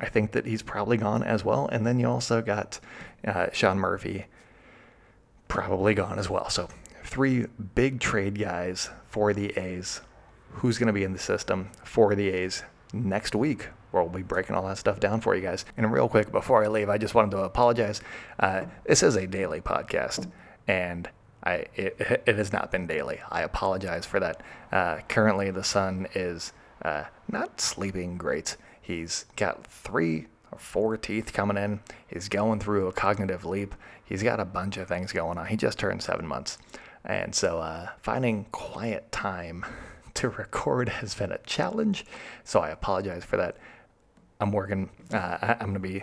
I 0.00 0.08
think 0.08 0.32
that 0.32 0.46
he's 0.46 0.62
probably 0.62 0.96
gone 0.96 1.22
as 1.22 1.44
well. 1.44 1.68
And 1.68 1.86
then 1.86 1.98
you 2.00 2.08
also 2.08 2.42
got 2.42 2.80
uh, 3.26 3.48
Sean 3.52 3.78
Murphy 3.78 4.26
probably 5.48 5.94
gone 5.94 6.18
as 6.18 6.28
well. 6.28 6.50
So 6.50 6.68
three 7.04 7.46
big 7.74 8.00
trade 8.00 8.38
guys 8.38 8.90
for 9.06 9.32
the 9.32 9.56
A's. 9.58 10.00
Who's 10.50 10.78
going 10.78 10.88
to 10.88 10.92
be 10.92 11.04
in 11.04 11.12
the 11.12 11.18
system 11.18 11.70
for 11.84 12.14
the 12.14 12.28
A's 12.28 12.62
next 12.92 13.34
week? 13.34 13.68
Where 13.90 14.02
we'll 14.02 14.12
be 14.12 14.22
breaking 14.22 14.56
all 14.56 14.66
that 14.66 14.78
stuff 14.78 14.98
down 14.98 15.20
for 15.20 15.36
you 15.36 15.42
guys. 15.42 15.64
And 15.76 15.92
real 15.92 16.08
quick, 16.08 16.32
before 16.32 16.64
I 16.64 16.68
leave, 16.68 16.88
I 16.88 16.98
just 16.98 17.14
wanted 17.14 17.30
to 17.32 17.42
apologize. 17.42 18.00
Uh, 18.40 18.64
this 18.84 19.04
is 19.04 19.14
a 19.14 19.26
daily 19.26 19.60
podcast, 19.60 20.28
and 20.66 21.08
I 21.44 21.66
it, 21.76 21.96
it, 22.26 22.36
has 22.36 22.52
not 22.52 22.72
been 22.72 22.86
daily. 22.86 23.20
I 23.30 23.42
apologize 23.42 24.06
for 24.06 24.18
that. 24.20 24.42
Uh, 24.72 24.98
currently, 25.08 25.50
the 25.50 25.64
son 25.64 26.08
is 26.14 26.52
uh, 26.82 27.04
not 27.30 27.60
sleeping 27.60 28.16
great. 28.16 28.56
He's 28.80 29.26
got 29.36 29.66
three 29.66 30.26
or 30.50 30.58
four 30.58 30.96
teeth 30.96 31.32
coming 31.32 31.56
in. 31.56 31.80
He's 32.06 32.28
going 32.28 32.60
through 32.60 32.88
a 32.88 32.92
cognitive 32.92 33.44
leap. 33.44 33.74
He's 34.04 34.22
got 34.22 34.40
a 34.40 34.44
bunch 34.44 34.76
of 34.76 34.88
things 34.88 35.12
going 35.12 35.38
on. 35.38 35.46
He 35.46 35.56
just 35.56 35.78
turned 35.78 36.02
seven 36.02 36.26
months. 36.26 36.58
And 37.04 37.34
so 37.34 37.58
uh, 37.58 37.88
finding 38.02 38.46
quiet 38.52 39.10
time 39.12 39.64
to 40.14 40.28
record 40.28 40.88
has 40.88 41.14
been 41.14 41.32
a 41.32 41.38
challenge. 41.38 42.04
So 42.44 42.60
I 42.60 42.70
apologize 42.70 43.24
for 43.24 43.36
that. 43.36 43.56
I'm 44.40 44.52
working, 44.52 44.90
uh, 45.12 45.38
I'm 45.60 45.72
going 45.72 45.74
to 45.74 45.80
be 45.80 46.02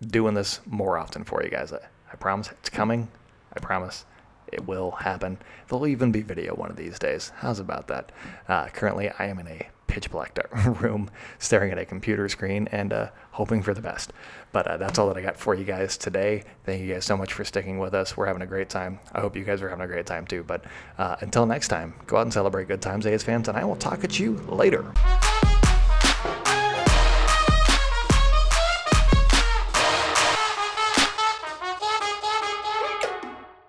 doing 0.00 0.34
this 0.34 0.60
more 0.66 0.98
often 0.98 1.24
for 1.24 1.42
you 1.42 1.50
guys. 1.50 1.72
I, 1.72 1.80
I 2.12 2.16
promise 2.16 2.50
it's 2.50 2.70
coming. 2.70 3.08
I 3.54 3.60
promise 3.60 4.04
it 4.52 4.66
will 4.66 4.90
happen. 4.92 5.38
There'll 5.68 5.86
even 5.86 6.12
be 6.12 6.22
video 6.22 6.54
one 6.54 6.70
of 6.70 6.76
these 6.76 6.98
days. 6.98 7.32
How's 7.36 7.58
about 7.58 7.88
that? 7.88 8.12
Uh, 8.48 8.66
currently, 8.68 9.10
I 9.18 9.26
am 9.26 9.38
in 9.38 9.48
a 9.48 9.68
pitch 9.86 10.10
black 10.10 10.38
room 10.82 11.10
staring 11.38 11.72
at 11.72 11.78
a 11.78 11.84
computer 11.84 12.28
screen 12.28 12.68
and 12.70 12.92
uh, 12.92 13.08
hoping 13.32 13.62
for 13.62 13.74
the 13.74 13.80
best. 13.80 14.12
But 14.52 14.66
uh, 14.66 14.76
that's 14.76 14.98
all 14.98 15.08
that 15.08 15.16
I 15.16 15.22
got 15.22 15.36
for 15.36 15.54
you 15.54 15.64
guys 15.64 15.96
today. 15.96 16.44
Thank 16.64 16.82
you 16.82 16.92
guys 16.92 17.04
so 17.04 17.16
much 17.16 17.32
for 17.32 17.44
sticking 17.44 17.78
with 17.78 17.94
us. 17.94 18.16
We're 18.16 18.26
having 18.26 18.42
a 18.42 18.46
great 18.46 18.68
time. 18.68 19.00
I 19.12 19.20
hope 19.20 19.36
you 19.36 19.44
guys 19.44 19.60
are 19.62 19.68
having 19.68 19.84
a 19.84 19.88
great 19.88 20.06
time 20.06 20.26
too. 20.26 20.44
But 20.44 20.64
uh, 20.98 21.16
until 21.20 21.46
next 21.46 21.68
time, 21.68 21.94
go 22.06 22.18
out 22.18 22.22
and 22.22 22.32
celebrate 22.32 22.68
good 22.68 22.82
times, 22.82 23.06
A's 23.06 23.22
fans, 23.22 23.48
and 23.48 23.58
I 23.58 23.64
will 23.64 23.76
talk 23.76 24.04
at 24.04 24.18
you 24.18 24.34
later. 24.48 24.84